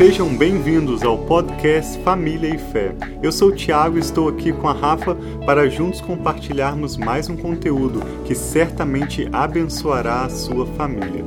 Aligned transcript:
Sejam 0.00 0.34
bem-vindos 0.34 1.02
ao 1.02 1.26
podcast 1.26 2.02
Família 2.02 2.48
e 2.48 2.56
Fé. 2.56 2.96
Eu 3.22 3.30
sou 3.30 3.48
o 3.48 3.54
Tiago 3.54 3.98
e 3.98 4.00
estou 4.00 4.30
aqui 4.30 4.50
com 4.50 4.66
a 4.66 4.72
Rafa 4.72 5.14
para 5.44 5.68
juntos 5.68 6.00
compartilharmos 6.00 6.96
mais 6.96 7.28
um 7.28 7.36
conteúdo 7.36 8.00
que 8.24 8.34
certamente 8.34 9.28
abençoará 9.30 10.24
a 10.24 10.30
sua 10.30 10.64
família. 10.68 11.22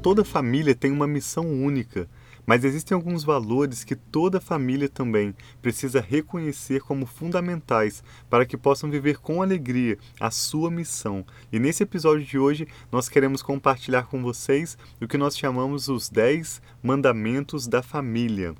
Toda 0.00 0.24
família 0.24 0.72
tem 0.72 0.92
uma 0.92 1.08
missão 1.08 1.44
única 1.44 2.08
mas 2.46 2.64
existem 2.64 2.94
alguns 2.94 3.24
valores 3.24 3.84
que 3.84 3.96
toda 3.96 4.40
família 4.40 4.88
também 4.88 5.34
precisa 5.62 6.00
reconhecer 6.00 6.80
como 6.80 7.06
fundamentais 7.06 8.02
para 8.28 8.44
que 8.44 8.56
possam 8.56 8.90
viver 8.90 9.18
com 9.18 9.42
alegria 9.42 9.98
a 10.20 10.30
sua 10.30 10.70
missão. 10.70 11.24
E 11.52 11.58
nesse 11.58 11.82
episódio 11.82 12.24
de 12.24 12.38
hoje 12.38 12.68
nós 12.90 13.08
queremos 13.08 13.42
compartilhar 13.42 14.04
com 14.04 14.22
vocês 14.22 14.76
o 15.00 15.08
que 15.08 15.18
nós 15.18 15.36
chamamos 15.36 15.88
os 15.88 16.08
10 16.08 16.60
mandamentos 16.82 17.66
da 17.66 17.82
família. 17.82 18.54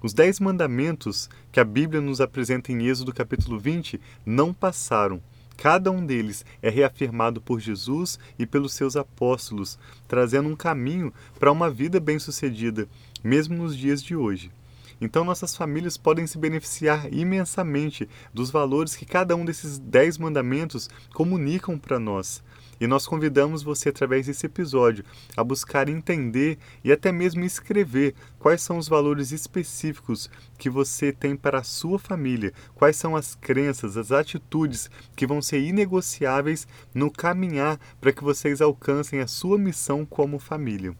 Os 0.00 0.12
dez 0.14 0.38
mandamentos 0.38 1.28
que 1.50 1.58
a 1.58 1.64
Bíblia 1.64 2.00
nos 2.00 2.20
apresenta 2.20 2.70
em 2.70 2.86
Êxodo 2.86 3.12
capítulo 3.12 3.58
20 3.58 4.00
não 4.24 4.54
passaram. 4.54 5.20
Cada 5.56 5.90
um 5.90 6.06
deles 6.06 6.44
é 6.62 6.70
reafirmado 6.70 7.40
por 7.40 7.58
Jesus 7.58 8.16
e 8.38 8.46
pelos 8.46 8.74
seus 8.74 8.94
apóstolos, 8.94 9.76
trazendo 10.06 10.48
um 10.48 10.54
caminho 10.54 11.12
para 11.36 11.50
uma 11.50 11.68
vida 11.68 11.98
bem-sucedida, 11.98 12.86
mesmo 13.22 13.56
nos 13.56 13.76
dias 13.76 14.02
de 14.02 14.14
hoje. 14.14 14.50
Então, 15.00 15.24
nossas 15.24 15.56
famílias 15.56 15.96
podem 15.96 16.26
se 16.26 16.36
beneficiar 16.38 17.12
imensamente 17.12 18.08
dos 18.34 18.50
valores 18.50 18.96
que 18.96 19.06
cada 19.06 19.36
um 19.36 19.44
desses 19.44 19.78
dez 19.78 20.18
mandamentos 20.18 20.90
comunicam 21.14 21.78
para 21.78 22.00
nós. 22.00 22.42
E 22.80 22.86
nós 22.86 23.06
convidamos 23.06 23.62
você, 23.62 23.88
através 23.88 24.26
desse 24.26 24.46
episódio, 24.46 25.04
a 25.36 25.42
buscar 25.42 25.88
entender 25.88 26.58
e 26.84 26.92
até 26.92 27.10
mesmo 27.10 27.44
escrever 27.44 28.14
quais 28.38 28.62
são 28.62 28.78
os 28.78 28.88
valores 28.88 29.32
específicos 29.32 30.30
que 30.56 30.70
você 30.70 31.12
tem 31.12 31.36
para 31.36 31.58
a 31.58 31.64
sua 31.64 31.98
família, 31.98 32.52
quais 32.74 32.96
são 32.96 33.16
as 33.16 33.34
crenças, 33.34 33.96
as 33.96 34.12
atitudes 34.12 34.88
que 35.16 35.26
vão 35.26 35.42
ser 35.42 35.60
inegociáveis 35.60 36.68
no 36.94 37.10
caminhar 37.10 37.80
para 38.00 38.12
que 38.12 38.22
vocês 38.22 38.60
alcancem 38.60 39.20
a 39.20 39.26
sua 39.26 39.58
missão 39.58 40.04
como 40.04 40.38
família. 40.38 40.94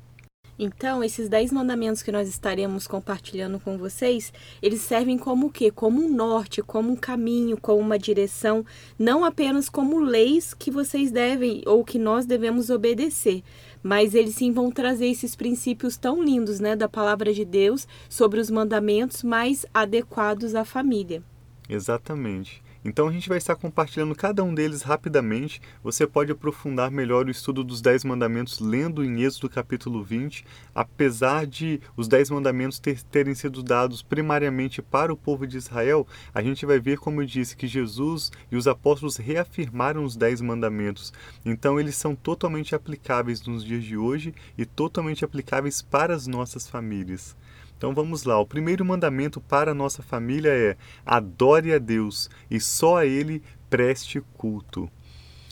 Então, 0.59 1.05
esses 1.05 1.28
dez 1.28 1.53
mandamentos 1.53 2.03
que 2.03 2.11
nós 2.11 2.28
estaremos 2.28 2.89
compartilhando 2.89 3.61
com 3.61 3.78
vocês, 3.78 4.33
eles 4.61 4.81
servem 4.81 5.17
como 5.17 5.47
o 5.47 5.50
quê? 5.50 5.70
Como 5.70 6.05
um 6.05 6.12
norte, 6.12 6.61
como 6.62 6.91
um 6.91 6.97
caminho, 6.97 7.56
como 7.56 7.81
uma 7.81 7.97
direção, 7.97 8.67
não 8.98 9.25
apenas 9.25 9.69
como 9.69 10.00
leis 10.00 10.53
que 10.55 10.70
vocês 10.70 11.12
devem 11.12 11.62
ou 11.65 11.84
que 11.84 11.98
nós 11.98 12.27
devemos 12.27 12.70
obedecer, 12.70 13.45
mas 13.83 14.15
eles 14.15 14.34
sim 14.34 14.50
vão 14.50 14.70
trazer 14.70 15.06
esses 15.06 15.37
princípios 15.37 15.97
tão 15.97 16.23
lindos, 16.23 16.59
né, 16.59 16.75
da 16.75 16.89
palavra 16.89 17.33
de 17.33 17.45
Deus 17.45 17.87
sobre 18.09 18.41
os 18.41 18.50
mandamentos 18.50 19.22
mais 19.22 19.65
adequados 19.72 20.56
à 20.56 20.65
família. 20.65 21.22
Exatamente. 21.69 22.62
Então 22.84 23.09
a 23.09 23.12
gente 23.12 23.29
vai 23.29 23.39
estar 23.39 23.57
compartilhando 23.57 24.15
cada 24.15 24.45
um 24.45 24.55
deles 24.55 24.83
rapidamente. 24.83 25.61
Você 25.83 26.07
pode 26.07 26.31
aprofundar 26.31 26.91
melhor 26.91 27.27
o 27.27 27.31
estudo 27.31 27.65
dos 27.65 27.81
Dez 27.81 28.05
Mandamentos 28.05 28.61
lendo 28.61 29.05
em 29.05 29.23
Êxodo 29.23 29.51
capítulo 29.51 30.03
20. 30.03 30.45
Apesar 30.75 31.47
de 31.47 31.81
os 31.97 32.06
Dez 32.06 32.31
Mandamentos 32.31 32.79
ter, 32.79 33.03
terem 33.03 33.34
sido 33.34 33.62
dados 33.62 34.01
primariamente 34.01 34.81
para 34.81 35.12
o 35.12 35.17
povo 35.17 35.47
de 35.47 35.56
Israel, 35.56 36.06
a 36.33 36.41
gente 36.41 36.65
vai 36.65 36.79
ver, 36.79 36.99
como 36.99 37.21
eu 37.21 37.27
disse, 37.27 37.56
que 37.56 37.67
Jesus 37.67 38.31
e 38.51 38.56
os 38.56 38.69
apóstolos 38.69 39.17
reafirmaram 39.17 40.05
os 40.05 40.17
Dez 40.17 40.41
Mandamentos. 40.41 41.12
Então 41.45 41.81
eles 41.81 41.97
são 41.97 42.15
totalmente 42.15 42.75
aplicáveis 42.75 43.45
nos 43.45 43.65
dias 43.65 43.83
de 43.83 43.97
hoje 43.97 44.33
e 44.56 44.65
totalmente 44.65 45.25
aplicáveis 45.25 45.83
para 45.83 46.15
as 46.15 46.27
nossas 46.27 46.69
famílias. 46.69 47.37
Então 47.79 47.95
vamos 47.95 48.25
lá. 48.25 48.39
O 48.39 48.47
primeiro 48.47 48.84
mandamento 48.84 49.41
para 49.41 49.71
a 49.71 49.75
nossa 49.75 50.03
família 50.03 50.51
é: 50.51 50.77
adore 51.07 51.73
a 51.73 51.78
Deus 51.78 52.28
e 52.50 52.61
só 52.61 52.99
a 52.99 53.06
Ele 53.06 53.41
preste 53.71 54.21
culto. 54.37 54.91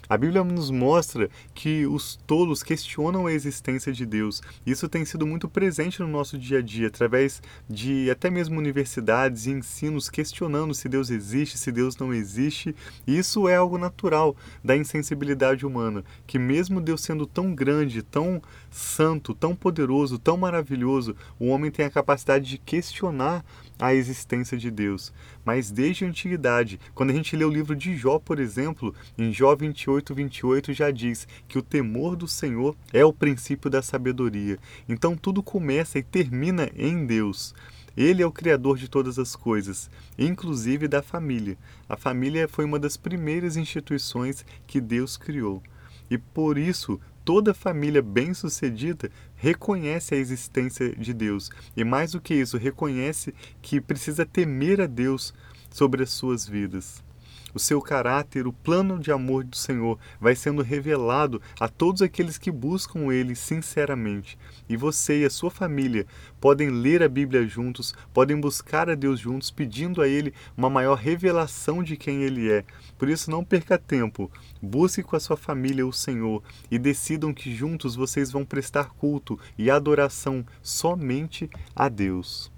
A 0.09 0.17
Bíblia 0.17 0.45
nos 0.45 0.71
mostra 0.71 1.29
que 1.55 1.87
os 1.87 2.17
tolos 2.27 2.63
questionam 2.63 3.27
a 3.27 3.33
existência 3.33 3.93
de 3.93 4.07
Deus. 4.07 4.41
Isso 4.65 4.89
tem 4.89 5.05
sido 5.05 5.27
muito 5.27 5.49
presente 5.49 6.01
no 6.01 6.07
nosso 6.07 6.39
dia 6.39 6.59
a 6.59 6.63
dia, 6.63 6.87
através 6.87 7.43
de 7.69 8.11
até 8.11 8.31
mesmo 8.31 8.59
universidades 8.59 9.47
e 9.47 9.51
ensinos 9.51 10.09
questionando 10.09 10.75
se 10.75 10.89
Deus 10.89 11.11
existe, 11.11 11.59
se 11.59 11.73
Deus 11.73 11.97
não 11.97 12.15
existe. 12.15 12.75
E 13.07 13.19
isso 13.19 13.49
é 13.49 13.57
algo 13.57 13.79
natural 13.79 14.37
da 14.63 14.77
insensibilidade 14.77 15.67
humana, 15.67 16.05
que 16.27 16.39
mesmo 16.39 16.81
Deus 16.81 17.01
sendo 17.01 17.27
tão 17.27 17.55
grande, 17.55 18.03
tão 18.03 18.41
santo, 18.71 19.35
tão 19.35 19.55
poderoso, 19.55 20.19
tão 20.19 20.37
maravilhoso, 20.37 21.17
o 21.39 21.49
homem 21.49 21.71
tem 21.71 21.85
a 21.85 21.91
capacidade 21.91 22.49
de 22.49 22.59
questionar 22.59 23.45
a 23.79 23.95
existência 23.95 24.57
de 24.57 24.71
Deus. 24.71 25.13
Mas 25.45 25.71
desde 25.71 26.05
a 26.05 26.09
antiguidade, 26.09 26.81
quando 26.95 27.11
a 27.11 27.13
gente 27.13 27.37
lê 27.37 27.45
o 27.45 27.51
livro 27.51 27.77
de 27.77 27.97
Jó, 27.97 28.19
por 28.19 28.39
exemplo, 28.39 28.95
em 29.17 29.33
Jó 29.33 29.55
28, 29.55 30.15
28 30.15 30.73
já 30.73 30.91
diz 30.91 31.27
que 31.47 31.59
o 31.59 31.63
temor 31.63 32.17
do 32.17 32.27
Senhor 32.27 32.77
é 32.93 33.05
o 33.05 33.13
princípio 33.13 33.71
da 33.71 33.83
sabedoria. 33.83 34.59
Então 34.89 35.17
tudo 35.17 35.43
começa 35.43 35.99
e 35.99 36.03
termina 36.03 36.71
em 36.77 37.07
Deus. 37.07 37.55
Ele 37.97 38.23
é 38.23 38.27
o 38.27 38.33
criador 38.33 38.77
de 38.77 38.89
todas 38.89 39.19
as 39.19 39.35
coisas, 39.35 39.91
inclusive 40.19 40.87
da 40.87 41.03
família. 41.03 41.57
A 41.89 41.97
família 41.97 42.47
foi 42.47 42.65
uma 42.67 42.79
das 42.79 42.97
primeiras 42.97 43.57
instituições 43.57 44.45
que 44.67 44.83
Deus 44.83 45.17
criou. 45.17 45.63
E 46.11 46.19
por 46.19 46.59
isso, 46.59 47.01
toda 47.27 47.53
família 47.53 48.01
bem-sucedida 48.01 49.11
reconhece 49.35 50.15
a 50.15 50.17
existência 50.17 50.95
de 50.95 51.13
Deus. 51.13 51.51
E 51.77 51.83
mais 51.83 52.13
do 52.13 52.21
que 52.21 52.33
isso, 52.33 52.57
reconhece 52.57 53.35
que 53.61 53.81
precisa 53.81 54.25
temer 54.25 54.81
a 54.81 54.87
Deus 54.87 55.35
sobre 55.69 56.05
as 56.05 56.11
suas 56.11 56.49
vidas 56.49 57.05
o 57.55 57.59
seu 57.59 57.81
caráter, 57.81 58.47
o 58.47 58.53
plano 58.53 58.99
de 58.99 59.11
amor 59.11 59.45
do 59.45 59.57
Senhor 59.57 59.99
vai 60.21 60.35
sendo 60.37 60.63
revelado 60.63 61.41
a 61.59 61.69
todos 61.69 62.03
aqueles 62.03 62.37
que 62.37 62.51
buscam 62.51 63.13
Ele 63.13 63.35
sinceramente. 63.35 64.39
E 64.69 64.77
você 64.77 65.23
e 65.23 65.25
a 65.25 65.31
sua 65.31 65.51
família 65.51 66.07
podem 66.41 66.69
ler 66.69 67.03
a 67.03 67.09
Bíblia 67.09 67.47
juntos, 67.47 67.95
podem 68.13 68.39
buscar 68.39 68.91
a 68.91 68.95
Deus 68.95 69.19
juntos, 69.19 69.51
pedindo 69.51 70.03
a 70.03 70.09
Ele 70.09 70.35
uma 70.57 70.69
maior 70.69 70.97
revelação 70.97 71.83
de 71.83 71.97
quem 71.97 72.23
Ele 72.23 72.51
é. 72.51 72.65
Por 72.99 73.09
isso, 73.09 73.31
não 73.31 73.45
perca 73.45 73.79
tempo. 73.79 74.31
Busque 74.61 75.03
com 75.03 75.17
a 75.17 75.21
sua 75.21 75.37
família 75.37 75.87
o 75.87 75.93
Senhor 75.93 76.43
e 76.71 76.79
decidam 76.79 77.33
que 77.33 77.55
juntos 77.55 77.95
vocês 77.95 78.31
vão 78.31 78.45
prestar 78.45 78.91
culto 78.91 79.39
e 79.57 79.71
adoração 79.71 80.45
somente 80.63 81.49
a 81.75 81.89
Deus. 81.89 82.56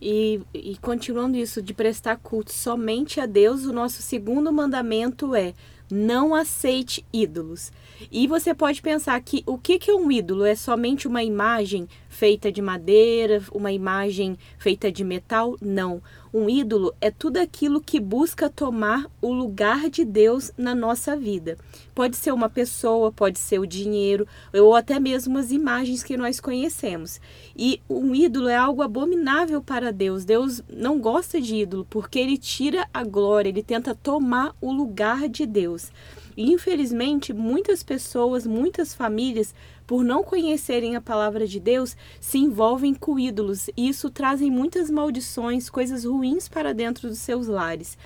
E, 0.00 0.40
e 0.52 0.76
continuando 0.78 1.36
isso 1.36 1.62
de 1.62 1.72
prestar 1.72 2.16
culto 2.16 2.52
somente 2.52 3.20
a 3.20 3.26
Deus, 3.26 3.64
o 3.64 3.72
nosso 3.72 4.02
segundo 4.02 4.52
mandamento 4.52 5.34
é 5.34 5.54
não 5.90 6.34
aceite 6.34 7.04
ídolos. 7.12 7.72
E 8.10 8.26
você 8.26 8.54
pode 8.54 8.82
pensar 8.82 9.20
que 9.20 9.42
o 9.46 9.56
que, 9.56 9.78
que 9.78 9.90
é 9.90 9.94
um 9.94 10.10
ídolo? 10.10 10.44
É 10.44 10.54
somente 10.54 11.06
uma 11.06 11.22
imagem 11.22 11.88
feita 12.14 12.52
de 12.52 12.62
madeira, 12.62 13.42
uma 13.52 13.72
imagem 13.72 14.38
feita 14.56 14.90
de 14.90 15.02
metal? 15.02 15.56
Não. 15.60 16.00
Um 16.32 16.48
ídolo 16.48 16.94
é 17.00 17.10
tudo 17.10 17.38
aquilo 17.38 17.80
que 17.80 17.98
busca 17.98 18.48
tomar 18.48 19.06
o 19.20 19.32
lugar 19.32 19.90
de 19.90 20.04
Deus 20.04 20.52
na 20.56 20.74
nossa 20.74 21.16
vida. 21.16 21.58
Pode 21.94 22.16
ser 22.16 22.32
uma 22.32 22.48
pessoa, 22.48 23.12
pode 23.12 23.38
ser 23.38 23.58
o 23.58 23.66
dinheiro, 23.66 24.26
ou 24.52 24.74
até 24.74 24.98
mesmo 24.98 25.38
as 25.38 25.50
imagens 25.50 26.02
que 26.02 26.16
nós 26.16 26.40
conhecemos. 26.40 27.20
E 27.56 27.80
um 27.88 28.14
ídolo 28.14 28.48
é 28.48 28.56
algo 28.56 28.82
abominável 28.82 29.60
para 29.62 29.92
Deus. 29.92 30.24
Deus 30.24 30.62
não 30.68 30.98
gosta 30.98 31.40
de 31.40 31.56
ídolo 31.56 31.86
porque 31.90 32.18
ele 32.18 32.38
tira 32.38 32.88
a 32.94 33.04
glória, 33.04 33.48
ele 33.48 33.62
tenta 33.62 33.94
tomar 33.94 34.54
o 34.60 34.72
lugar 34.72 35.28
de 35.28 35.46
Deus. 35.46 35.90
Infelizmente, 36.36 37.32
muitas 37.32 37.82
pessoas, 37.82 38.46
muitas 38.46 38.94
famílias 38.94 39.54
por 39.86 40.02
não 40.02 40.24
conhecerem 40.24 40.96
a 40.96 41.00
palavra 41.00 41.46
de 41.46 41.60
Deus, 41.60 41.96
se 42.20 42.38
envolvem 42.38 42.94
com 42.94 43.18
ídolos 43.18 43.68
e 43.76 43.88
isso 43.88 44.10
trazem 44.10 44.50
muitas 44.50 44.90
maldições, 44.90 45.70
coisas 45.70 46.04
ruins 46.04 46.48
para 46.48 46.72
dentro 46.72 47.08
dos 47.08 47.18
seus 47.18 47.46
lares. 47.46 47.96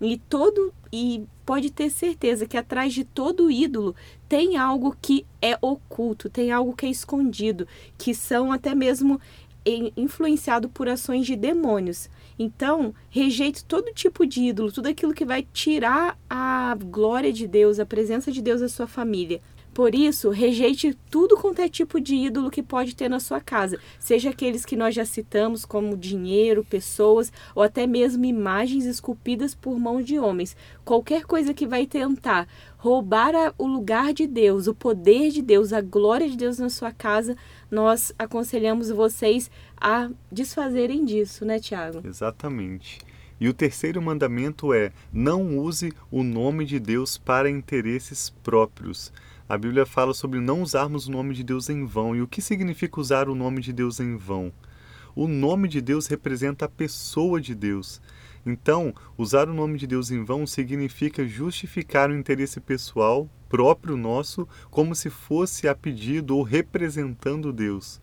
E 0.00 0.18
todo 0.28 0.72
e 0.92 1.24
pode 1.44 1.70
ter 1.70 1.90
certeza 1.90 2.46
que 2.46 2.56
atrás 2.56 2.92
de 2.92 3.04
todo 3.04 3.50
ídolo 3.50 3.94
tem 4.28 4.56
algo 4.56 4.96
que 5.00 5.26
é 5.40 5.58
oculto, 5.60 6.30
tem 6.30 6.50
algo 6.52 6.74
que 6.74 6.86
é 6.86 6.90
escondido, 6.90 7.66
que 7.98 8.14
são 8.14 8.52
até 8.52 8.74
mesmo 8.74 9.20
influenciado 9.96 10.68
por 10.68 10.88
ações 10.88 11.26
de 11.26 11.36
demônios. 11.36 12.08
Então, 12.38 12.94
rejeite 13.08 13.64
todo 13.64 13.92
tipo 13.94 14.26
de 14.26 14.42
ídolo, 14.42 14.72
tudo 14.72 14.88
aquilo 14.88 15.14
que 15.14 15.24
vai 15.24 15.46
tirar 15.52 16.18
a 16.28 16.76
glória 16.84 17.32
de 17.32 17.46
Deus, 17.46 17.78
a 17.78 17.86
presença 17.86 18.32
de 18.32 18.42
Deus 18.42 18.60
da 18.60 18.68
sua 18.68 18.86
família 18.86 19.40
Por 19.72 19.92
isso, 19.92 20.30
rejeite 20.30 20.96
tudo 21.10 21.36
quanto 21.36 21.60
é 21.60 21.68
tipo 21.68 22.00
de 22.00 22.14
ídolo 22.14 22.50
que 22.50 22.62
pode 22.62 22.94
ter 22.94 23.08
na 23.08 23.18
sua 23.18 23.40
casa, 23.40 23.78
seja 23.98 24.30
aqueles 24.30 24.64
que 24.64 24.76
nós 24.76 24.94
já 24.94 25.04
citamos, 25.04 25.64
como 25.64 25.96
dinheiro, 25.96 26.64
pessoas 26.64 27.32
ou 27.56 27.62
até 27.62 27.84
mesmo 27.86 28.24
imagens 28.24 28.84
esculpidas 28.84 29.52
por 29.52 29.78
mãos 29.78 30.04
de 30.04 30.16
homens. 30.16 30.56
Qualquer 30.84 31.24
coisa 31.24 31.52
que 31.52 31.66
vai 31.66 31.86
tentar 31.86 32.46
roubar 32.76 33.54
o 33.58 33.66
lugar 33.66 34.12
de 34.12 34.26
Deus, 34.26 34.66
o 34.66 34.74
poder 34.74 35.30
de 35.30 35.42
Deus, 35.42 35.72
a 35.72 35.80
glória 35.80 36.28
de 36.28 36.36
Deus 36.36 36.58
na 36.58 36.68
sua 36.68 36.92
casa, 36.92 37.36
nós 37.74 38.14
aconselhamos 38.16 38.88
vocês 38.88 39.50
a 39.76 40.08
desfazerem 40.30 41.04
disso, 41.04 41.44
né, 41.44 41.58
Tiago? 41.58 42.00
Exatamente. 42.06 43.00
E 43.40 43.48
o 43.48 43.52
terceiro 43.52 44.00
mandamento 44.00 44.72
é: 44.72 44.92
não 45.12 45.58
use 45.58 45.92
o 46.08 46.22
nome 46.22 46.64
de 46.64 46.78
Deus 46.78 47.18
para 47.18 47.50
interesses 47.50 48.30
próprios. 48.44 49.12
A 49.48 49.58
Bíblia 49.58 49.84
fala 49.84 50.14
sobre 50.14 50.40
não 50.40 50.62
usarmos 50.62 51.08
o 51.08 51.10
nome 51.10 51.34
de 51.34 51.42
Deus 51.42 51.68
em 51.68 51.84
vão. 51.84 52.14
E 52.14 52.22
o 52.22 52.28
que 52.28 52.40
significa 52.40 53.00
usar 53.00 53.28
o 53.28 53.34
nome 53.34 53.60
de 53.60 53.72
Deus 53.72 53.98
em 53.98 54.16
vão? 54.16 54.52
O 55.14 55.28
nome 55.28 55.68
de 55.68 55.80
Deus 55.80 56.06
representa 56.06 56.64
a 56.64 56.68
pessoa 56.68 57.40
de 57.40 57.54
Deus. 57.54 58.00
Então, 58.44 58.92
usar 59.16 59.48
o 59.48 59.54
nome 59.54 59.78
de 59.78 59.86
Deus 59.86 60.10
em 60.10 60.24
vão 60.24 60.46
significa 60.46 61.26
justificar 61.26 62.10
o 62.10 62.16
interesse 62.16 62.60
pessoal 62.60 63.28
próprio 63.48 63.96
nosso 63.96 64.48
como 64.70 64.94
se 64.94 65.08
fosse 65.08 65.68
a 65.68 65.74
pedido 65.74 66.36
ou 66.36 66.42
representando 66.42 67.52
Deus. 67.52 68.00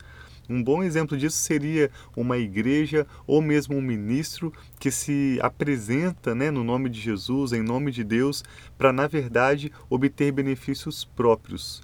Um 0.49 0.63
bom 0.63 0.83
exemplo 0.83 1.17
disso 1.17 1.37
seria 1.37 1.91
uma 2.15 2.37
igreja 2.37 3.05
ou 3.27 3.41
mesmo 3.41 3.77
um 3.77 3.81
ministro 3.81 4.51
que 4.79 4.89
se 4.89 5.37
apresenta 5.41 6.33
né, 6.33 6.49
no 6.49 6.63
nome 6.63 6.89
de 6.89 6.99
Jesus, 6.99 7.53
em 7.53 7.61
nome 7.61 7.91
de 7.91 8.03
Deus, 8.03 8.43
para, 8.77 8.91
na 8.91 9.07
verdade, 9.07 9.71
obter 9.89 10.31
benefícios 10.31 11.05
próprios. 11.05 11.81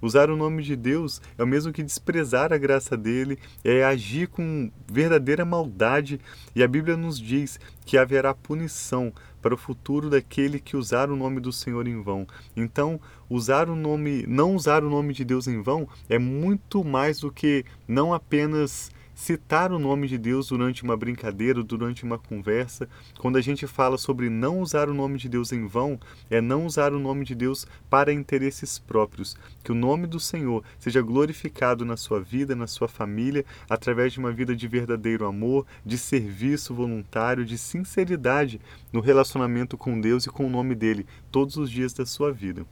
Usar 0.00 0.30
o 0.30 0.36
nome 0.36 0.62
de 0.62 0.76
Deus 0.76 1.20
é 1.38 1.42
o 1.42 1.46
mesmo 1.46 1.72
que 1.72 1.82
desprezar 1.82 2.52
a 2.52 2.58
graça 2.58 2.96
dele, 2.96 3.38
é 3.64 3.84
agir 3.84 4.28
com 4.28 4.70
verdadeira 4.90 5.44
maldade, 5.44 6.20
e 6.54 6.62
a 6.62 6.68
Bíblia 6.68 6.96
nos 6.96 7.18
diz 7.18 7.58
que 7.84 7.96
haverá 7.96 8.34
punição 8.34 9.12
para 9.40 9.54
o 9.54 9.58
futuro 9.58 10.10
daquele 10.10 10.58
que 10.58 10.76
usar 10.76 11.08
o 11.10 11.16
nome 11.16 11.40
do 11.40 11.52
Senhor 11.52 11.86
em 11.86 12.02
vão. 12.02 12.26
Então, 12.56 13.00
usar 13.30 13.70
o 13.70 13.76
nome, 13.76 14.24
não 14.26 14.54
usar 14.54 14.82
o 14.82 14.90
nome 14.90 15.14
de 15.14 15.24
Deus 15.24 15.46
em 15.46 15.62
vão 15.62 15.88
é 16.08 16.18
muito 16.18 16.82
mais 16.82 17.20
do 17.20 17.30
que 17.30 17.64
não 17.86 18.12
apenas 18.12 18.90
citar 19.16 19.72
o 19.72 19.78
nome 19.78 20.06
de 20.06 20.18
Deus 20.18 20.48
durante 20.48 20.84
uma 20.84 20.94
brincadeira, 20.94 21.64
durante 21.64 22.04
uma 22.04 22.18
conversa. 22.18 22.86
Quando 23.18 23.38
a 23.38 23.40
gente 23.40 23.66
fala 23.66 23.96
sobre 23.96 24.28
não 24.28 24.60
usar 24.60 24.90
o 24.90 24.94
nome 24.94 25.18
de 25.18 25.26
Deus 25.26 25.52
em 25.52 25.66
vão, 25.66 25.98
é 26.28 26.38
não 26.38 26.66
usar 26.66 26.92
o 26.92 26.98
nome 26.98 27.24
de 27.24 27.34
Deus 27.34 27.66
para 27.88 28.12
interesses 28.12 28.78
próprios. 28.78 29.34
Que 29.64 29.72
o 29.72 29.74
nome 29.74 30.06
do 30.06 30.20
Senhor 30.20 30.62
seja 30.78 31.00
glorificado 31.00 31.82
na 31.82 31.96
sua 31.96 32.20
vida, 32.20 32.54
na 32.54 32.66
sua 32.66 32.86
família, 32.86 33.44
através 33.70 34.12
de 34.12 34.18
uma 34.18 34.30
vida 34.30 34.54
de 34.54 34.68
verdadeiro 34.68 35.24
amor, 35.24 35.66
de 35.84 35.96
serviço 35.96 36.74
voluntário, 36.74 37.46
de 37.46 37.56
sinceridade 37.56 38.60
no 38.92 39.00
relacionamento 39.00 39.78
com 39.78 39.98
Deus 39.98 40.26
e 40.26 40.30
com 40.30 40.46
o 40.46 40.50
nome 40.50 40.74
dele 40.74 41.06
todos 41.32 41.56
os 41.56 41.70
dias 41.70 41.94
da 41.94 42.04
sua 42.04 42.30
vida. 42.30 42.66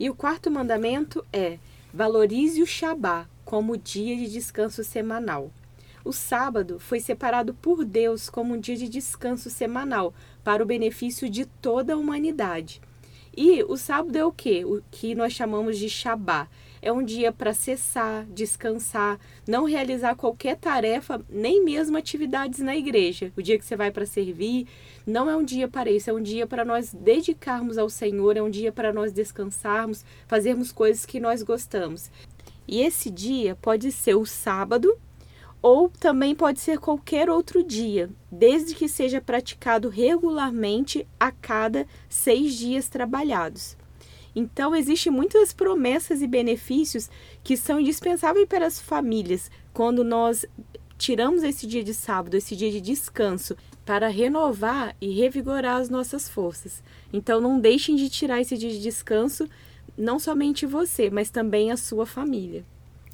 E 0.00 0.10
o 0.10 0.14
quarto 0.16 0.50
mandamento 0.50 1.24
é: 1.32 1.58
valorize 1.94 2.60
o 2.60 2.66
Shabá 2.66 3.28
como 3.44 3.78
dia 3.78 4.16
de 4.16 4.28
descanso 4.28 4.82
semanal. 4.82 5.52
O 6.06 6.12
sábado 6.12 6.78
foi 6.78 7.00
separado 7.00 7.52
por 7.52 7.84
Deus 7.84 8.30
como 8.30 8.54
um 8.54 8.60
dia 8.60 8.76
de 8.76 8.88
descanso 8.88 9.50
semanal 9.50 10.14
para 10.44 10.62
o 10.62 10.66
benefício 10.66 11.28
de 11.28 11.44
toda 11.44 11.94
a 11.94 11.96
humanidade. 11.96 12.80
E 13.36 13.64
o 13.64 13.76
sábado 13.76 14.16
é 14.16 14.24
o 14.24 14.30
que? 14.30 14.64
O 14.64 14.80
que 14.88 15.16
nós 15.16 15.32
chamamos 15.32 15.76
de 15.76 15.88
Shabá. 15.88 16.46
É 16.80 16.92
um 16.92 17.02
dia 17.02 17.32
para 17.32 17.52
cessar, 17.52 18.24
descansar, 18.26 19.18
não 19.48 19.64
realizar 19.64 20.14
qualquer 20.14 20.56
tarefa, 20.56 21.20
nem 21.28 21.64
mesmo 21.64 21.96
atividades 21.96 22.60
na 22.60 22.76
igreja. 22.76 23.32
O 23.36 23.42
dia 23.42 23.58
que 23.58 23.64
você 23.64 23.74
vai 23.74 23.90
para 23.90 24.06
servir, 24.06 24.68
não 25.04 25.28
é 25.28 25.36
um 25.36 25.42
dia 25.42 25.66
para 25.66 25.90
isso, 25.90 26.08
é 26.08 26.12
um 26.12 26.22
dia 26.22 26.46
para 26.46 26.64
nós 26.64 26.94
dedicarmos 26.94 27.78
ao 27.78 27.90
Senhor, 27.90 28.36
é 28.36 28.42
um 28.42 28.48
dia 28.48 28.70
para 28.70 28.92
nós 28.92 29.12
descansarmos, 29.12 30.04
fazermos 30.28 30.70
coisas 30.70 31.04
que 31.04 31.18
nós 31.18 31.42
gostamos. 31.42 32.12
E 32.68 32.80
esse 32.80 33.10
dia 33.10 33.56
pode 33.56 33.90
ser 33.90 34.14
o 34.14 34.24
sábado, 34.24 34.96
ou 35.68 35.88
também 35.88 36.32
pode 36.32 36.60
ser 36.60 36.78
qualquer 36.78 37.28
outro 37.28 37.60
dia, 37.60 38.08
desde 38.30 38.72
que 38.72 38.86
seja 38.86 39.20
praticado 39.20 39.88
regularmente 39.88 41.04
a 41.18 41.32
cada 41.32 41.88
seis 42.08 42.54
dias 42.54 42.88
trabalhados. 42.88 43.76
Então, 44.32 44.76
existem 44.76 45.10
muitas 45.10 45.52
promessas 45.52 46.22
e 46.22 46.26
benefícios 46.28 47.10
que 47.42 47.56
são 47.56 47.80
indispensáveis 47.80 48.46
para 48.46 48.64
as 48.64 48.80
famílias 48.80 49.50
quando 49.72 50.04
nós 50.04 50.46
tiramos 50.96 51.42
esse 51.42 51.66
dia 51.66 51.82
de 51.82 51.94
sábado, 51.94 52.36
esse 52.36 52.54
dia 52.54 52.70
de 52.70 52.80
descanso, 52.80 53.56
para 53.84 54.06
renovar 54.06 54.94
e 55.00 55.20
revigorar 55.20 55.80
as 55.80 55.90
nossas 55.90 56.28
forças. 56.28 56.80
Então, 57.12 57.40
não 57.40 57.58
deixem 57.58 57.96
de 57.96 58.08
tirar 58.08 58.40
esse 58.40 58.56
dia 58.56 58.70
de 58.70 58.80
descanso, 58.80 59.48
não 59.98 60.20
somente 60.20 60.64
você, 60.64 61.10
mas 61.10 61.28
também 61.28 61.72
a 61.72 61.76
sua 61.76 62.06
família. 62.06 62.64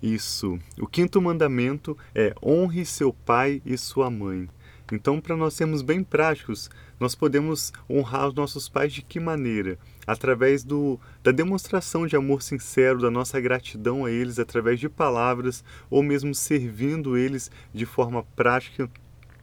Isso. 0.03 0.59
O 0.81 0.87
quinto 0.87 1.23
mandamento 1.23 1.97
é 2.13 2.35
honre 2.43 2.85
seu 2.85 3.13
pai 3.13 3.63
e 3.65 3.79
sua 3.79 4.11
mãe. 4.11 4.49
Então, 4.91 5.21
para 5.21 5.37
nós 5.37 5.55
sermos 5.55 5.81
bem 5.81 6.03
práticos, 6.03 6.69
nós 6.99 7.15
podemos 7.15 7.73
honrar 7.89 8.29
os 8.29 8.35
nossos 8.35 8.69
pais 8.69 8.93
de 8.93 9.01
que 9.01 9.19
maneira? 9.21 9.79
Através 10.07 10.65
do, 10.65 10.99
da 11.23 11.31
demonstração 11.31 12.07
de 12.07 12.17
amor 12.17 12.43
sincero, 12.43 13.01
da 13.01 13.11
nossa 13.11 13.41
gratidão 13.41 14.05
a 14.05 14.11
eles, 14.11 14.39
através 14.39 14.81
de 14.81 14.89
palavras, 14.89 15.65
ou 15.89 16.03
mesmo 16.03 16.35
servindo 16.35 17.17
eles 17.17 17.51
de 17.73 17.87
forma 17.87 18.25
prática, 18.37 18.91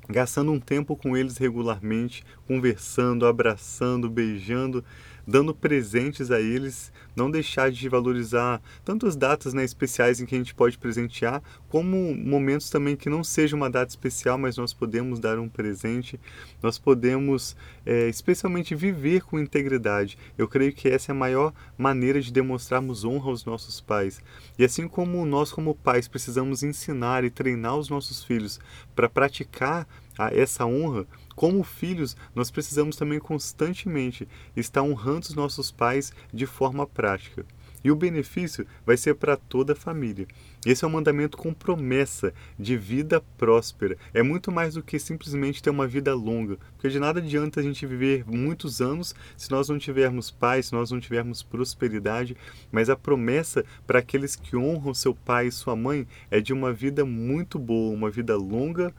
gastando 0.09 0.51
um 0.51 0.59
tempo 0.59 0.95
com 0.95 1.15
eles 1.15 1.37
regularmente, 1.37 2.23
conversando, 2.45 3.25
abraçando, 3.25 4.09
beijando, 4.09 4.83
dando 5.29 5.53
presentes 5.53 6.31
a 6.31 6.41
eles, 6.41 6.91
não 7.15 7.29
deixar 7.29 7.71
de 7.71 7.87
valorizar 7.87 8.59
tanto 8.83 9.05
as 9.05 9.15
datas 9.15 9.53
né, 9.53 9.63
especiais 9.63 10.19
em 10.19 10.25
que 10.25 10.33
a 10.33 10.37
gente 10.39 10.55
pode 10.55 10.75
presentear, 10.77 11.43
como 11.69 12.15
momentos 12.15 12.71
também 12.71 12.95
que 12.95 13.09
não 13.09 13.23
seja 13.23 13.55
uma 13.55 13.69
data 13.69 13.91
especial, 13.91 14.39
mas 14.39 14.57
nós 14.57 14.73
podemos 14.73 15.19
dar 15.19 15.37
um 15.37 15.47
presente, 15.47 16.19
nós 16.63 16.79
podemos 16.79 17.55
é, 17.85 18.09
especialmente 18.09 18.73
viver 18.73 19.21
com 19.21 19.39
integridade. 19.39 20.17
Eu 20.35 20.47
creio 20.47 20.73
que 20.73 20.89
essa 20.89 21.11
é 21.11 21.13
a 21.13 21.15
maior 21.15 21.53
maneira 21.77 22.19
de 22.19 22.33
demonstrarmos 22.33 23.05
honra 23.05 23.29
aos 23.29 23.45
nossos 23.45 23.79
pais. 23.79 24.19
E 24.57 24.65
assim 24.65 24.87
como 24.87 25.23
nós, 25.27 25.51
como 25.51 25.75
pais, 25.75 26.07
precisamos 26.07 26.63
ensinar 26.63 27.23
e 27.23 27.29
treinar 27.29 27.75
os 27.75 27.87
nossos 27.87 28.23
filhos 28.23 28.59
para 28.95 29.07
praticar 29.07 29.87
essa 30.33 30.65
honra, 30.65 31.07
como 31.39 31.63
filhos, 31.63 32.17
nós 32.35 32.51
precisamos 32.51 32.97
também 32.97 33.17
constantemente 33.17 34.27
estar 34.57 34.81
honrando 34.81 35.21
os 35.21 35.33
nossos 35.33 35.71
pais 35.71 36.11
de 36.33 36.45
forma 36.45 36.85
prática. 36.85 37.45
E 37.81 37.89
o 37.89 37.95
benefício 37.95 38.67
vai 38.85 38.97
ser 38.97 39.15
para 39.15 39.37
toda 39.37 39.71
a 39.71 39.75
família. 39.75 40.27
Esse 40.65 40.83
é 40.83 40.87
um 40.89 40.91
mandamento 40.91 41.37
com 41.37 41.53
promessa 41.53 42.33
de 42.59 42.75
vida 42.75 43.23
próspera. 43.37 43.97
É 44.13 44.21
muito 44.21 44.51
mais 44.51 44.73
do 44.73 44.83
que 44.83 44.99
simplesmente 44.99 45.63
ter 45.63 45.69
uma 45.69 45.87
vida 45.87 46.13
longa. 46.13 46.57
Porque 46.73 46.89
de 46.89 46.99
nada 46.99 47.21
adianta 47.21 47.61
a 47.61 47.63
gente 47.63 47.85
viver 47.85 48.25
muitos 48.27 48.81
anos 48.81 49.15
se 49.37 49.49
nós 49.49 49.69
não 49.69 49.79
tivermos 49.79 50.29
paz, 50.29 50.65
se 50.65 50.73
nós 50.73 50.91
não 50.91 50.99
tivermos 50.99 51.41
prosperidade. 51.41 52.35
Mas 52.69 52.89
a 52.89 52.97
promessa 52.97 53.63
para 53.87 53.99
aqueles 53.99 54.35
que 54.35 54.57
honram 54.57 54.93
seu 54.93 55.15
pai 55.15 55.47
e 55.47 55.53
sua 55.53 55.73
mãe 55.73 56.05
é 56.29 56.41
de 56.41 56.51
uma 56.51 56.73
vida 56.73 57.05
muito 57.05 57.57
boa, 57.57 57.95
uma 57.95 58.09
vida 58.09 58.35
longa, 58.35 58.93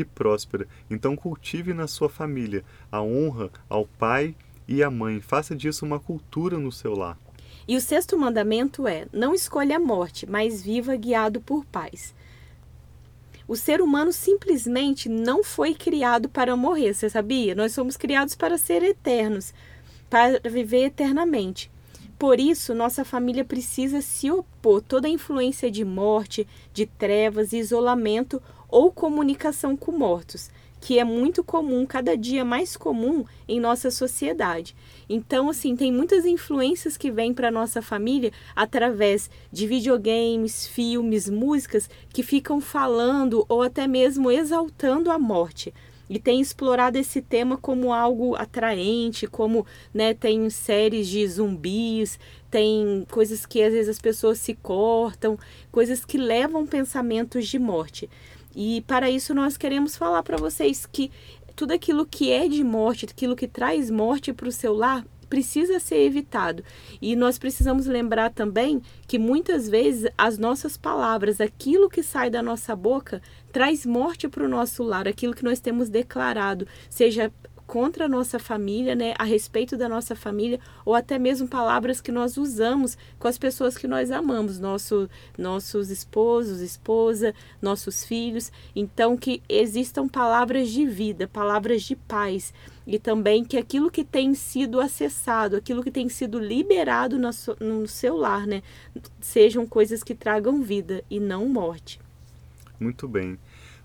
e 0.00 0.04
próspera. 0.04 0.68
Então 0.90 1.16
cultive 1.16 1.72
na 1.72 1.86
sua 1.86 2.08
família 2.08 2.62
a 2.92 3.02
honra 3.02 3.50
ao 3.68 3.86
pai 3.86 4.34
e 4.68 4.82
à 4.82 4.90
mãe. 4.90 5.20
Faça 5.20 5.56
disso 5.56 5.86
uma 5.86 5.98
cultura 5.98 6.58
no 6.58 6.70
seu 6.70 6.94
lar. 6.94 7.18
E 7.66 7.76
o 7.76 7.80
sexto 7.80 8.18
mandamento 8.18 8.86
é: 8.86 9.06
não 9.12 9.34
escolha 9.34 9.76
a 9.76 9.80
morte, 9.80 10.28
mas 10.28 10.62
viva 10.62 10.94
guiado 10.96 11.40
por 11.40 11.64
paz. 11.64 12.14
O 13.48 13.56
ser 13.56 13.80
humano 13.80 14.12
simplesmente 14.12 15.08
não 15.08 15.42
foi 15.42 15.72
criado 15.72 16.28
para 16.28 16.56
morrer, 16.56 16.92
você 16.92 17.08
sabia? 17.08 17.54
Nós 17.54 17.72
somos 17.72 17.96
criados 17.96 18.34
para 18.34 18.58
ser 18.58 18.82
eternos, 18.82 19.54
para 20.10 20.40
viver 20.40 20.86
eternamente. 20.86 21.70
Por 22.18 22.40
isso, 22.40 22.74
nossa 22.74 23.04
família 23.04 23.44
precisa 23.44 24.00
se 24.00 24.30
opor 24.30 24.80
toda 24.80 25.06
a 25.06 25.10
influência 25.10 25.70
de 25.70 25.84
morte, 25.84 26.46
de 26.72 26.86
trevas 26.86 27.52
e 27.52 27.58
isolamento 27.58 28.42
ou 28.76 28.92
comunicação 28.92 29.74
com 29.74 29.90
mortos, 29.90 30.50
que 30.82 30.98
é 30.98 31.02
muito 31.02 31.42
comum, 31.42 31.86
cada 31.86 32.14
dia 32.14 32.44
mais 32.44 32.76
comum 32.76 33.24
em 33.48 33.58
nossa 33.58 33.90
sociedade. 33.90 34.76
Então, 35.08 35.48
assim, 35.48 35.74
tem 35.74 35.90
muitas 35.90 36.26
influências 36.26 36.94
que 36.94 37.10
vêm 37.10 37.32
para 37.32 37.50
nossa 37.50 37.80
família 37.80 38.30
através 38.54 39.30
de 39.50 39.66
videogames, 39.66 40.66
filmes, 40.66 41.26
músicas 41.26 41.88
que 42.12 42.22
ficam 42.22 42.60
falando 42.60 43.46
ou 43.48 43.62
até 43.62 43.86
mesmo 43.86 44.30
exaltando 44.30 45.10
a 45.10 45.18
morte. 45.18 45.72
e 46.08 46.20
tem 46.20 46.40
explorado 46.40 46.98
esse 46.98 47.20
tema 47.20 47.56
como 47.56 47.92
algo 47.92 48.36
atraente, 48.36 49.26
como 49.26 49.66
né, 49.92 50.14
tem 50.14 50.48
séries 50.50 51.08
de 51.08 51.26
zumbis, 51.26 52.20
tem 52.48 53.04
coisas 53.10 53.44
que 53.44 53.60
às 53.60 53.72
vezes 53.72 53.88
as 53.88 53.98
pessoas 53.98 54.38
se 54.38 54.54
cortam, 54.54 55.36
coisas 55.72 56.04
que 56.04 56.16
levam 56.16 56.64
pensamentos 56.64 57.48
de 57.48 57.58
morte. 57.58 58.08
E 58.56 58.80
para 58.86 59.10
isso 59.10 59.34
nós 59.34 59.58
queremos 59.58 59.96
falar 59.96 60.22
para 60.22 60.38
vocês 60.38 60.86
que 60.86 61.10
tudo 61.54 61.72
aquilo 61.72 62.06
que 62.06 62.32
é 62.32 62.48
de 62.48 62.64
morte, 62.64 63.04
aquilo 63.04 63.36
que 63.36 63.46
traz 63.46 63.90
morte 63.90 64.32
para 64.32 64.48
o 64.48 64.52
seu 64.52 64.74
lar, 64.74 65.04
precisa 65.28 65.78
ser 65.78 65.98
evitado. 65.98 66.64
E 67.02 67.14
nós 67.14 67.38
precisamos 67.38 67.86
lembrar 67.86 68.30
também 68.30 68.80
que 69.06 69.18
muitas 69.18 69.68
vezes 69.68 70.10
as 70.16 70.38
nossas 70.38 70.76
palavras, 70.76 71.40
aquilo 71.40 71.90
que 71.90 72.02
sai 72.02 72.30
da 72.30 72.42
nossa 72.42 72.74
boca, 72.74 73.20
traz 73.52 73.84
morte 73.84 74.26
para 74.26 74.44
o 74.44 74.48
nosso 74.48 74.82
lar, 74.82 75.06
aquilo 75.06 75.34
que 75.34 75.44
nós 75.44 75.60
temos 75.60 75.90
declarado, 75.90 76.66
seja 76.88 77.30
contra 77.66 78.04
a 78.04 78.08
nossa 78.08 78.38
família, 78.38 78.94
né, 78.94 79.14
a 79.18 79.24
respeito 79.24 79.76
da 79.76 79.88
nossa 79.88 80.14
família, 80.14 80.60
ou 80.84 80.94
até 80.94 81.18
mesmo 81.18 81.48
palavras 81.48 82.00
que 82.00 82.12
nós 82.12 82.36
usamos 82.36 82.96
com 83.18 83.26
as 83.26 83.36
pessoas 83.36 83.76
que 83.76 83.88
nós 83.88 84.10
amamos, 84.10 84.58
nosso, 84.58 85.10
nossos 85.36 85.90
esposos, 85.90 86.60
esposa, 86.60 87.34
nossos 87.60 88.04
filhos. 88.04 88.52
Então, 88.74 89.16
que 89.16 89.42
existam 89.48 90.06
palavras 90.06 90.70
de 90.70 90.86
vida, 90.86 91.26
palavras 91.26 91.82
de 91.82 91.96
paz, 91.96 92.54
e 92.86 92.98
também 92.98 93.44
que 93.44 93.56
aquilo 93.56 93.90
que 93.90 94.04
tem 94.04 94.32
sido 94.34 94.80
acessado, 94.80 95.56
aquilo 95.56 95.82
que 95.82 95.90
tem 95.90 96.08
sido 96.08 96.38
liberado 96.38 97.18
no, 97.18 97.30
no 97.60 97.88
seu 97.88 98.16
lar, 98.16 98.46
né, 98.46 98.62
sejam 99.20 99.66
coisas 99.66 100.04
que 100.04 100.14
tragam 100.14 100.62
vida 100.62 101.02
e 101.10 101.18
não 101.18 101.48
morte. 101.48 101.98
Muito 102.78 103.08
bem. 103.08 103.38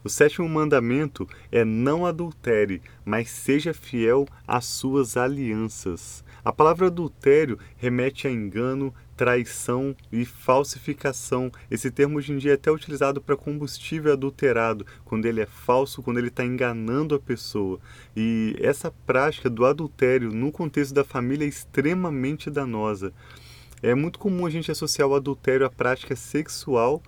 O 0.04 0.10
sétimo 0.10 0.50
mandamento 0.50 1.28
é 1.52 1.64
não 1.64 2.06
adultere, 2.06 2.82
mas 3.06 3.30
seja 3.30 3.74
fiel 3.74 4.28
às 4.48 4.66
suas 4.66 5.16
alianças. 5.16 6.24
A 6.44 6.52
palavra 6.52 6.88
adultério 6.88 7.60
remete 7.78 8.28
a 8.28 8.32
engano, 8.32 8.92
traição 9.16 9.96
e 10.12 10.26
falsificação. 10.26 11.52
Esse 11.70 11.92
termo 11.92 12.18
hoje 12.18 12.34
em 12.34 12.38
dia 12.38 12.54
é 12.54 12.56
até 12.56 12.72
utilizado 12.72 13.22
para 13.22 13.38
combustível 13.38 14.12
adulterado, 14.12 14.84
quando 15.06 15.28
ele 15.28 15.40
é 15.40 15.46
falso, 15.46 16.02
quando 16.02 16.18
ele 16.18 16.30
está 16.30 16.44
enganando 16.44 17.14
a 17.14 17.20
pessoa. 17.20 17.80
E 18.18 18.56
essa 18.60 18.90
prática 19.06 19.52
do 19.52 19.64
adultério 19.64 20.32
no 20.32 20.52
contexto 20.52 20.96
da 20.96 21.04
família 21.04 21.46
é 21.46 21.50
extremamente 21.50 22.50
danosa. 22.50 23.14
É 23.84 23.94
muito 23.94 24.18
comum 24.18 24.48
a 24.48 24.50
gente 24.50 24.72
associar 24.72 25.08
o 25.08 25.16
adultério 25.16 25.66
à 25.66 25.70
prática 25.70 26.16
sexual 26.16 27.04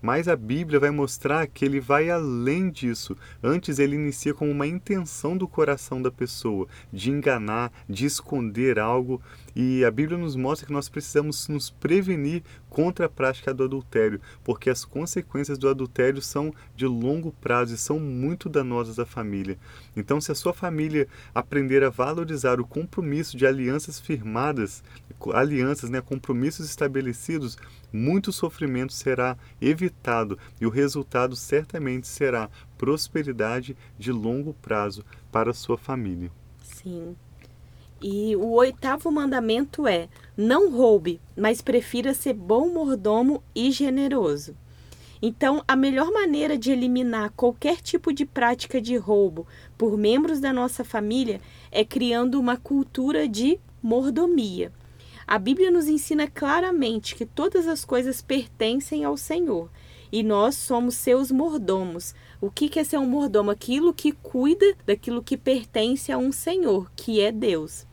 mas 0.00 0.28
a 0.28 0.36
Bíblia 0.36 0.78
vai 0.78 0.90
mostrar 0.90 1.46
que 1.46 1.64
ele 1.64 1.80
vai 1.80 2.10
além 2.10 2.70
disso. 2.70 3.16
Antes, 3.42 3.78
ele 3.78 3.96
inicia 3.96 4.34
com 4.34 4.50
uma 4.50 4.66
intenção 4.66 5.36
do 5.36 5.48
coração 5.48 6.00
da 6.00 6.10
pessoa, 6.10 6.66
de 6.92 7.10
enganar, 7.10 7.72
de 7.88 8.06
esconder 8.06 8.78
algo. 8.78 9.20
E 9.58 9.86
a 9.86 9.90
Bíblia 9.90 10.18
nos 10.18 10.36
mostra 10.36 10.66
que 10.66 10.72
nós 10.72 10.86
precisamos 10.86 11.48
nos 11.48 11.70
prevenir 11.70 12.42
contra 12.68 13.06
a 13.06 13.08
prática 13.08 13.54
do 13.54 13.64
adultério, 13.64 14.20
porque 14.44 14.68
as 14.68 14.84
consequências 14.84 15.56
do 15.56 15.66
adultério 15.66 16.20
são 16.20 16.52
de 16.76 16.86
longo 16.86 17.32
prazo 17.32 17.74
e 17.74 17.78
são 17.78 17.98
muito 17.98 18.50
danosas 18.50 18.98
à 18.98 19.06
família. 19.06 19.56
Então, 19.96 20.20
se 20.20 20.30
a 20.30 20.34
sua 20.34 20.52
família 20.52 21.08
aprender 21.34 21.82
a 21.82 21.88
valorizar 21.88 22.60
o 22.60 22.66
compromisso 22.66 23.34
de 23.34 23.46
alianças 23.46 23.98
firmadas, 23.98 24.84
alianças, 25.32 25.88
né, 25.88 26.02
compromissos 26.02 26.68
estabelecidos, 26.68 27.56
muito 27.90 28.32
sofrimento 28.32 28.92
será 28.92 29.38
evitado 29.58 30.38
e 30.60 30.66
o 30.66 30.70
resultado 30.70 31.34
certamente 31.34 32.06
será 32.06 32.50
prosperidade 32.76 33.74
de 33.98 34.12
longo 34.12 34.52
prazo 34.52 35.02
para 35.32 35.52
a 35.52 35.54
sua 35.54 35.78
família. 35.78 36.30
Sim. 36.62 37.16
E 38.02 38.36
o 38.36 38.52
oitavo 38.52 39.10
mandamento 39.10 39.86
é: 39.86 40.08
não 40.36 40.70
roube, 40.70 41.20
mas 41.36 41.62
prefira 41.62 42.12
ser 42.12 42.34
bom 42.34 42.68
mordomo 42.68 43.42
e 43.54 43.70
generoso. 43.70 44.54
Então, 45.22 45.64
a 45.66 45.74
melhor 45.74 46.12
maneira 46.12 46.58
de 46.58 46.70
eliminar 46.70 47.32
qualquer 47.34 47.80
tipo 47.80 48.12
de 48.12 48.26
prática 48.26 48.80
de 48.80 48.96
roubo 48.96 49.46
por 49.78 49.96
membros 49.96 50.40
da 50.40 50.52
nossa 50.52 50.84
família 50.84 51.40
é 51.72 51.84
criando 51.84 52.38
uma 52.38 52.56
cultura 52.56 53.26
de 53.26 53.58
mordomia. 53.82 54.70
A 55.26 55.38
Bíblia 55.38 55.70
nos 55.70 55.88
ensina 55.88 56.28
claramente 56.28 57.16
que 57.16 57.24
todas 57.24 57.66
as 57.66 57.84
coisas 57.84 58.20
pertencem 58.20 59.04
ao 59.04 59.16
Senhor 59.16 59.70
e 60.12 60.22
nós 60.22 60.54
somos 60.54 60.94
seus 60.94 61.30
mordomos. 61.30 62.14
O 62.40 62.50
que 62.50 62.78
é 62.78 62.84
ser 62.84 62.98
um 62.98 63.06
mordomo? 63.06 63.50
Aquilo 63.50 63.92
que 63.92 64.12
cuida 64.12 64.76
daquilo 64.84 65.22
que 65.22 65.36
pertence 65.36 66.12
a 66.12 66.18
um 66.18 66.30
Senhor, 66.30 66.90
que 66.94 67.20
é 67.20 67.32
Deus. 67.32 67.85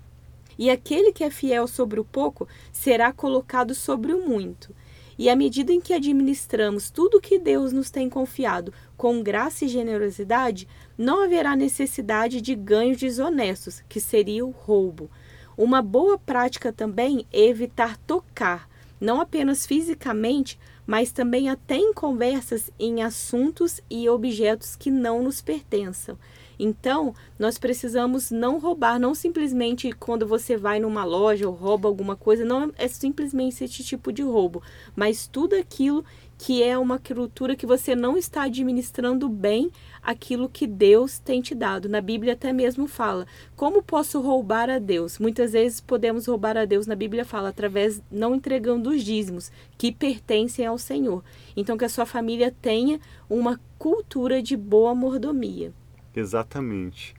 E 0.57 0.69
aquele 0.69 1.12
que 1.12 1.24
é 1.24 1.29
fiel 1.29 1.67
sobre 1.67 2.00
o 2.00 2.05
pouco 2.05 2.48
será 2.72 3.12
colocado 3.12 3.74
sobre 3.74 4.13
o 4.13 4.27
muito. 4.27 4.74
E 5.17 5.29
à 5.29 5.36
medida 5.36 5.72
em 5.72 5.79
que 5.79 5.93
administramos 5.93 6.89
tudo 6.89 7.22
que 7.22 7.38
Deus 7.38 7.72
nos 7.72 7.91
tem 7.91 8.10
confiado 8.10 8.74
com 8.98 9.22
graça 9.22 9.65
e 9.65 9.67
generosidade, 9.67 10.67
não 10.98 11.24
haverá 11.24 11.55
necessidade 11.55 12.41
de 12.41 12.55
ganhos 12.55 12.98
desonestos, 12.98 13.83
que 13.88 14.00
seria 14.00 14.45
o 14.45 14.50
roubo. 14.50 15.10
Uma 15.55 15.81
boa 15.81 16.17
prática 16.17 16.74
também 16.74 17.27
é 17.31 17.45
evitar 17.45 17.95
tocar, 17.98 18.67
não 19.00 19.22
apenas 19.22 19.67
fisicamente, 19.67 20.60
mas 20.86 21.12
também 21.12 21.48
até 21.48 21.75
em 21.75 21.93
conversas 21.93 22.72
em 22.79 23.03
assuntos 23.03 23.79
e 23.89 24.10
objetos 24.10 24.75
que 24.75 24.89
não 24.89 25.22
nos 25.22 25.41
pertençam. 25.41 26.17
Então, 26.57 27.13
nós 27.38 27.57
precisamos 27.57 28.31
não 28.31 28.60
roubar, 28.60 29.00
não 29.00 29.13
simplesmente 29.13 29.91
quando 29.91 30.27
você 30.27 30.55
vai 30.55 30.79
numa 30.79 31.03
loja 31.03 31.48
ou 31.48 31.53
rouba 31.53 31.88
alguma 31.88 32.15
coisa, 32.15 32.45
não 32.45 32.72
é 32.77 32.88
simplesmente 32.88 33.63
esse 33.63 33.83
tipo 33.83 34.12
de 34.12 34.22
roubo, 34.22 34.62
mas 34.95 35.27
tudo 35.27 35.55
aquilo 35.55 36.03
que 36.38 36.62
é 36.62 36.77
uma 36.77 37.00
cultura 37.00 37.55
que 37.55 37.65
você 37.65 37.95
não 37.95 38.17
está 38.17 38.43
administrando 38.43 39.29
bem 39.29 39.72
aquilo 40.01 40.50
que 40.50 40.67
Deus 40.67 41.17
tem 41.17 41.41
te 41.41 41.55
dado. 41.55 41.88
Na 41.88 42.01
Bíblia 42.01 42.33
até 42.33 42.51
mesmo 42.51 42.88
fala: 42.88 43.25
como 43.55 43.81
posso 43.81 44.19
roubar 44.19 44.69
a 44.69 44.79
Deus? 44.79 45.19
Muitas 45.19 45.53
vezes 45.53 45.79
podemos 45.79 46.25
roubar 46.25 46.57
a 46.57 46.65
Deus, 46.65 46.86
na 46.86 46.95
Bíblia 46.95 47.24
fala, 47.24 47.50
através 47.50 48.01
não 48.12 48.36
entregando 48.36 48.89
os 48.89 49.03
dízimos 49.03 49.51
que 49.77 49.91
pertencem 49.91 50.65
ao 50.65 50.77
Senhor. 50.77 51.24
Então 51.55 51.77
que 51.77 51.86
a 51.86 51.89
sua 51.89 52.05
família 52.05 52.53
tenha 52.62 53.00
uma 53.29 53.60
cultura 53.77 54.41
de 54.41 54.57
boa 54.57 54.93
mordomia. 54.93 55.74
Exatamente. 56.15 57.15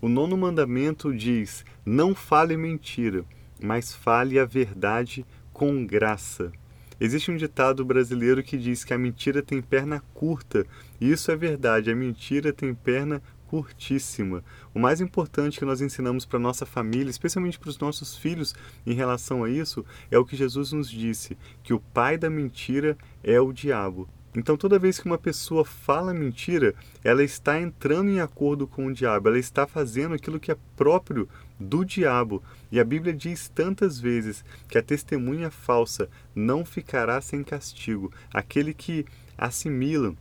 O 0.00 0.08
nono 0.08 0.36
mandamento 0.36 1.12
diz: 1.14 1.64
não 1.84 2.14
fale 2.14 2.56
mentira, 2.56 3.24
mas 3.60 3.94
fale 3.94 4.38
a 4.38 4.44
verdade 4.44 5.26
com 5.52 5.84
graça. 5.84 6.52
Existe 7.00 7.30
um 7.30 7.36
ditado 7.36 7.84
brasileiro 7.84 8.42
que 8.42 8.56
diz 8.56 8.84
que 8.84 8.92
a 8.92 8.98
mentira 8.98 9.40
tem 9.42 9.62
perna 9.62 10.02
curta, 10.14 10.66
e 11.00 11.10
isso 11.10 11.30
é 11.30 11.36
verdade, 11.36 11.90
a 11.90 11.94
mentira 11.94 12.52
tem 12.52 12.74
perna 12.74 13.22
curtíssima. 13.46 14.44
O 14.74 14.78
mais 14.78 15.00
importante 15.00 15.58
que 15.58 15.64
nós 15.64 15.80
ensinamos 15.80 16.26
para 16.26 16.38
nossa 16.38 16.66
família, 16.66 17.10
especialmente 17.10 17.58
para 17.58 17.70
os 17.70 17.78
nossos 17.78 18.16
filhos, 18.16 18.54
em 18.86 18.92
relação 18.92 19.44
a 19.44 19.50
isso, 19.50 19.84
é 20.10 20.18
o 20.18 20.24
que 20.24 20.36
Jesus 20.36 20.72
nos 20.72 20.90
disse: 20.90 21.36
que 21.62 21.72
o 21.72 21.80
pai 21.80 22.18
da 22.18 22.28
mentira 22.28 22.96
é 23.22 23.40
o 23.40 23.52
diabo. 23.52 24.08
Então, 24.38 24.56
toda 24.56 24.78
vez 24.78 25.00
que 25.00 25.06
uma 25.06 25.18
pessoa 25.18 25.64
fala 25.64 26.14
mentira, 26.14 26.72
ela 27.02 27.24
está 27.24 27.60
entrando 27.60 28.08
em 28.08 28.20
acordo 28.20 28.68
com 28.68 28.86
o 28.86 28.94
diabo, 28.94 29.28
ela 29.28 29.38
está 29.38 29.66
fazendo 29.66 30.14
aquilo 30.14 30.38
que 30.38 30.52
é 30.52 30.56
próprio 30.76 31.28
do 31.58 31.84
diabo. 31.84 32.40
E 32.70 32.78
a 32.78 32.84
Bíblia 32.84 33.12
diz 33.12 33.48
tantas 33.48 33.98
vezes 33.98 34.44
que 34.68 34.78
a 34.78 34.82
testemunha 34.82 35.50
falsa 35.50 36.08
não 36.36 36.64
ficará 36.64 37.20
sem 37.20 37.42
castigo. 37.42 38.12
Aquele 38.32 38.72
que 38.72 39.04
assimila 39.36 40.14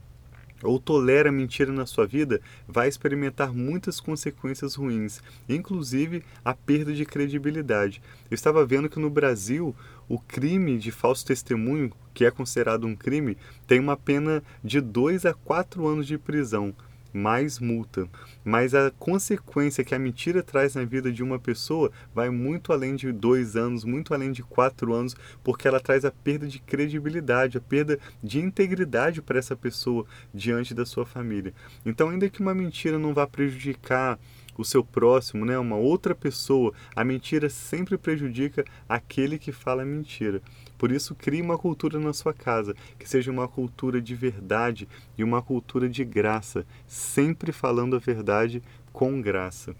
ou 0.63 0.79
tolera 0.79 1.31
mentira 1.31 1.71
na 1.71 1.85
sua 1.85 2.05
vida, 2.05 2.41
vai 2.67 2.87
experimentar 2.87 3.53
muitas 3.53 3.99
consequências 3.99 4.75
ruins, 4.75 5.21
inclusive 5.47 6.23
a 6.43 6.53
perda 6.53 6.93
de 6.93 7.05
credibilidade. 7.05 8.01
Eu 8.29 8.35
estava 8.35 8.65
vendo 8.65 8.89
que 8.89 8.99
no 8.99 9.09
Brasil 9.09 9.75
o 10.09 10.19
crime 10.19 10.77
de 10.77 10.91
falso 10.91 11.25
testemunho, 11.25 11.91
que 12.13 12.25
é 12.25 12.31
considerado 12.31 12.87
um 12.87 12.95
crime, 12.95 13.37
tem 13.67 13.79
uma 13.79 13.97
pena 13.97 14.41
de 14.63 14.79
2 14.81 15.25
a 15.25 15.33
4 15.33 15.85
anos 15.85 16.07
de 16.07 16.17
prisão 16.17 16.73
mais 17.17 17.59
multa. 17.59 18.07
Mas 18.45 18.73
a 18.73 18.91
consequência 18.91 19.83
que 19.83 19.95
a 19.95 19.99
mentira 19.99 20.43
traz 20.43 20.75
na 20.75 20.85
vida 20.85 21.11
de 21.11 21.23
uma 21.23 21.39
pessoa 21.39 21.91
vai 22.13 22.29
muito 22.29 22.71
além 22.71 22.95
de 22.95 23.11
dois 23.11 23.55
anos, 23.55 23.83
muito 23.83 24.13
além 24.13 24.31
de 24.31 24.43
quatro 24.43 24.93
anos, 24.93 25.15
porque 25.43 25.67
ela 25.67 25.79
traz 25.79 26.05
a 26.05 26.11
perda 26.11 26.47
de 26.47 26.59
credibilidade, 26.59 27.57
a 27.57 27.61
perda 27.61 27.99
de 28.23 28.39
integridade 28.39 29.21
para 29.21 29.39
essa 29.39 29.55
pessoa 29.55 30.05
diante 30.33 30.73
da 30.73 30.85
sua 30.85 31.05
família. 31.05 31.53
Então, 31.85 32.09
ainda 32.09 32.29
que 32.29 32.41
uma 32.41 32.53
mentira 32.53 32.99
não 32.99 33.13
vá 33.13 33.25
prejudicar 33.25 34.19
o 34.57 34.65
seu 34.65 34.83
próximo, 34.83 35.45
né, 35.45 35.57
uma 35.57 35.75
outra 35.75 36.15
pessoa, 36.15 36.73
a 36.95 37.03
mentira 37.03 37.49
sempre 37.49 37.97
prejudica 37.97 38.65
aquele 38.89 39.37
que 39.37 39.51
fala 39.51 39.85
mentira. 39.85 40.41
Por 40.77 40.91
isso, 40.91 41.15
crie 41.15 41.41
uma 41.41 41.57
cultura 41.57 41.99
na 41.99 42.13
sua 42.13 42.33
casa, 42.33 42.75
que 42.99 43.09
seja 43.09 43.31
uma 43.31 43.47
cultura 43.47 44.01
de 44.01 44.13
verdade 44.13 44.87
e 45.17 45.23
uma 45.23 45.41
cultura 45.41 45.89
de 45.89 46.03
graça, 46.03 46.65
sempre 46.87 47.51
falando 47.51 47.95
a 47.95 47.99
verdade 47.99 48.61
com 48.93 49.19
graça. 49.21 49.75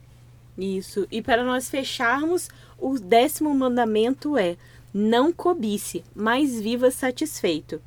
Isso. 0.58 1.08
E 1.12 1.22
para 1.22 1.44
nós 1.44 1.70
fecharmos, 1.70 2.50
o 2.80 2.98
décimo 2.98 3.54
mandamento 3.54 4.36
é: 4.38 4.58
não 4.94 5.32
cobice, 5.32 6.04
mas 6.16 6.60
viva 6.60 6.90
satisfeito. 6.90 7.80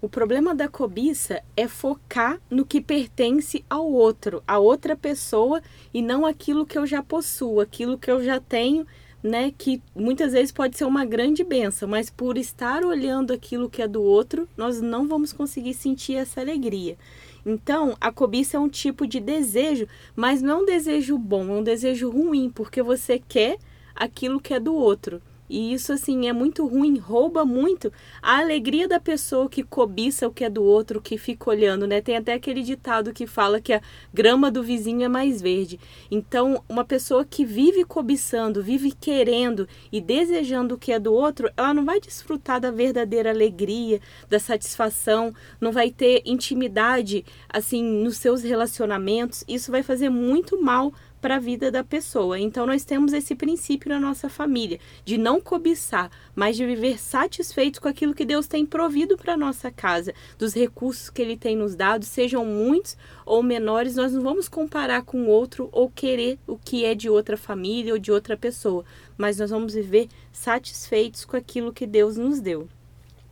O 0.00 0.08
problema 0.08 0.54
da 0.54 0.68
cobiça 0.68 1.42
é 1.56 1.66
focar 1.66 2.40
no 2.48 2.64
que 2.64 2.80
pertence 2.80 3.64
ao 3.68 3.90
outro, 3.90 4.42
a 4.46 4.58
outra 4.58 4.96
pessoa, 4.96 5.60
e 5.92 6.00
não 6.00 6.24
aquilo 6.24 6.64
que 6.64 6.78
eu 6.78 6.86
já 6.86 7.02
possuo, 7.02 7.60
aquilo 7.60 7.98
que 7.98 8.08
eu 8.08 8.22
já 8.22 8.38
tenho, 8.38 8.86
né? 9.22 9.52
Que 9.56 9.82
muitas 9.94 10.32
vezes 10.32 10.52
pode 10.52 10.76
ser 10.76 10.84
uma 10.84 11.04
grande 11.04 11.42
benção, 11.44 11.88
mas 11.88 12.10
por 12.10 12.38
estar 12.38 12.84
olhando 12.84 13.32
aquilo 13.32 13.70
que 13.70 13.82
é 13.82 13.88
do 13.88 14.02
outro, 14.02 14.48
nós 14.56 14.80
não 14.80 15.06
vamos 15.06 15.32
conseguir 15.32 15.74
sentir 15.74 16.14
essa 16.14 16.40
alegria. 16.40 16.96
Então, 17.44 17.96
a 18.00 18.12
cobiça 18.12 18.56
é 18.56 18.60
um 18.60 18.68
tipo 18.68 19.06
de 19.06 19.20
desejo, 19.20 19.86
mas 20.14 20.42
não 20.42 20.62
um 20.62 20.66
desejo 20.66 21.16
bom, 21.16 21.48
é 21.48 21.58
um 21.58 21.62
desejo 21.62 22.10
ruim, 22.10 22.50
porque 22.50 22.82
você 22.82 23.18
quer 23.18 23.58
aquilo 23.94 24.40
que 24.40 24.54
é 24.54 24.60
do 24.60 24.74
outro. 24.74 25.22
E 25.48 25.72
isso, 25.72 25.92
assim, 25.92 26.28
é 26.28 26.32
muito 26.32 26.66
ruim, 26.66 26.98
rouba 26.98 27.44
muito 27.44 27.92
a 28.20 28.38
alegria 28.38 28.86
da 28.86 29.00
pessoa 29.00 29.48
que 29.48 29.62
cobiça 29.62 30.26
o 30.26 30.32
que 30.32 30.44
é 30.44 30.50
do 30.50 30.62
outro, 30.62 31.00
que 31.00 31.16
fica 31.16 31.50
olhando, 31.50 31.86
né? 31.86 32.00
Tem 32.00 32.16
até 32.16 32.34
aquele 32.34 32.62
ditado 32.62 33.12
que 33.12 33.26
fala 33.26 33.60
que 33.60 33.72
a 33.72 33.80
grama 34.12 34.50
do 34.50 34.62
vizinho 34.62 35.02
é 35.02 35.08
mais 35.08 35.40
verde. 35.40 35.80
Então, 36.10 36.62
uma 36.68 36.84
pessoa 36.84 37.24
que 37.24 37.44
vive 37.44 37.84
cobiçando, 37.84 38.62
vive 38.62 38.92
querendo 38.92 39.68
e 39.90 40.00
desejando 40.00 40.74
o 40.74 40.78
que 40.78 40.92
é 40.92 40.98
do 40.98 41.12
outro, 41.12 41.50
ela 41.56 41.72
não 41.72 41.84
vai 41.84 42.00
desfrutar 42.00 42.60
da 42.60 42.70
verdadeira 42.70 43.30
alegria, 43.30 44.00
da 44.28 44.38
satisfação, 44.38 45.34
não 45.60 45.72
vai 45.72 45.90
ter 45.90 46.22
intimidade, 46.24 47.24
assim, 47.48 47.82
nos 47.82 48.16
seus 48.18 48.42
relacionamentos. 48.42 49.44
Isso 49.48 49.70
vai 49.70 49.82
fazer 49.82 50.08
muito 50.08 50.60
mal 50.62 50.92
para 51.20 51.36
a 51.36 51.40
vida 51.40 51.70
da 51.70 51.84
pessoa. 51.84 52.38
Então 52.38 52.66
nós 52.66 52.84
temos 52.84 53.12
esse 53.12 53.34
princípio 53.34 53.88
na 53.88 54.00
nossa 54.00 54.28
família 54.28 54.78
de 55.04 55.18
não 55.18 55.40
cobiçar, 55.40 56.10
mas 56.34 56.56
de 56.56 56.66
viver 56.66 56.98
satisfeitos 56.98 57.80
com 57.80 57.88
aquilo 57.88 58.14
que 58.14 58.24
Deus 58.24 58.46
tem 58.46 58.64
provido 58.64 59.16
para 59.16 59.36
nossa 59.36 59.70
casa, 59.70 60.14
dos 60.38 60.54
recursos 60.54 61.10
que 61.10 61.22
ele 61.22 61.36
tem 61.36 61.56
nos 61.56 61.74
dado, 61.74 62.04
sejam 62.04 62.44
muitos 62.44 62.96
ou 63.24 63.42
menores, 63.42 63.96
nós 63.96 64.12
não 64.12 64.22
vamos 64.22 64.48
comparar 64.48 65.02
com 65.02 65.26
outro 65.26 65.68
ou 65.72 65.90
querer 65.90 66.38
o 66.46 66.56
que 66.56 66.84
é 66.84 66.94
de 66.94 67.08
outra 67.08 67.36
família 67.36 67.92
ou 67.92 67.98
de 67.98 68.10
outra 68.10 68.36
pessoa, 68.36 68.84
mas 69.16 69.38
nós 69.38 69.50
vamos 69.50 69.74
viver 69.74 70.08
satisfeitos 70.32 71.24
com 71.24 71.36
aquilo 71.36 71.72
que 71.72 71.86
Deus 71.86 72.16
nos 72.16 72.40
deu. 72.40 72.68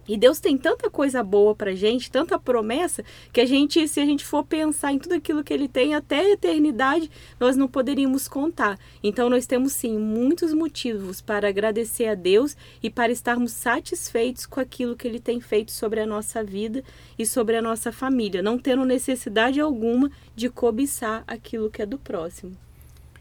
E 0.08 0.16
Deus 0.16 0.38
tem 0.40 0.56
tanta 0.56 0.88
coisa 0.88 1.22
boa 1.22 1.54
pra 1.54 1.74
gente, 1.74 2.10
tanta 2.10 2.38
promessa, 2.38 3.04
que 3.32 3.40
a 3.40 3.46
gente, 3.46 3.86
se 3.88 4.00
a 4.00 4.04
gente 4.04 4.24
for 4.24 4.44
pensar 4.44 4.92
em 4.92 4.98
tudo 4.98 5.14
aquilo 5.14 5.42
que 5.42 5.52
ele 5.52 5.68
tem 5.68 5.94
até 5.94 6.20
a 6.20 6.30
eternidade, 6.30 7.10
nós 7.40 7.56
não 7.56 7.66
poderíamos 7.66 8.28
contar. 8.28 8.78
Então 9.02 9.28
nós 9.28 9.46
temos 9.46 9.72
sim 9.72 9.98
muitos 9.98 10.52
motivos 10.52 11.20
para 11.20 11.48
agradecer 11.48 12.06
a 12.06 12.14
Deus 12.14 12.56
e 12.82 12.90
para 12.90 13.12
estarmos 13.12 13.52
satisfeitos 13.52 14.46
com 14.46 14.60
aquilo 14.60 14.96
que 14.96 15.08
ele 15.08 15.20
tem 15.20 15.40
feito 15.40 15.72
sobre 15.72 16.00
a 16.00 16.06
nossa 16.06 16.42
vida 16.42 16.84
e 17.18 17.26
sobre 17.26 17.56
a 17.56 17.62
nossa 17.62 17.90
família, 17.90 18.42
não 18.42 18.58
tendo 18.58 18.84
necessidade 18.84 19.60
alguma 19.60 20.10
de 20.34 20.48
cobiçar 20.48 21.24
aquilo 21.26 21.70
que 21.70 21.82
é 21.82 21.86
do 21.86 21.98
próximo. 21.98 22.65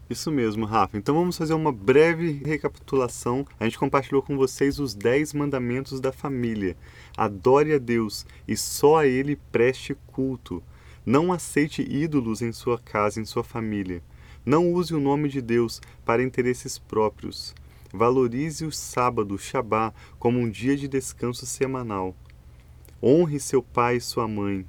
Isso 0.07 0.31
mesmo, 0.31 0.65
Rafa. 0.65 0.97
Então 0.97 1.15
vamos 1.15 1.35
fazer 1.35 1.55
uma 1.55 1.71
breve 1.71 2.41
recapitulação. 2.45 3.45
A 3.59 3.63
gente 3.63 3.79
compartilhou 3.79 4.21
com 4.21 4.38
vocês 4.38 4.77
os 4.77 4.93
10 4.93 5.33
mandamentos 5.33 6.00
da 6.00 6.12
família. 6.12 6.77
Adore 7.17 7.74
a 7.74 7.79
Deus 7.79 8.25
e 8.47 8.55
só 8.55 8.97
a 8.97 9.07
Ele 9.07 9.35
preste 9.51 9.97
culto. 10.05 10.62
Não 11.03 11.33
aceite 11.33 11.81
ídolos 11.81 12.43
em 12.43 12.51
sua 12.51 12.77
casa, 12.77 13.19
em 13.19 13.25
sua 13.25 13.43
família. 13.43 14.03
Não 14.45 14.71
use 14.71 14.93
o 14.93 15.00
nome 15.00 15.27
de 15.27 15.41
Deus 15.41 15.81
para 16.05 16.21
interesses 16.21 16.77
próprios. 16.77 17.55
Valorize 17.91 18.63
o 18.63 18.71
sábado, 18.71 19.33
o 19.33 19.39
Shabá, 19.39 19.91
como 20.19 20.39
um 20.39 20.50
dia 20.50 20.77
de 20.77 20.88
descanso 20.88 21.47
semanal. 21.47 22.15
Honre 23.01 23.39
seu 23.39 23.63
pai 23.63 23.95
e 23.95 24.01
sua 24.01 24.27
mãe. 24.27 24.67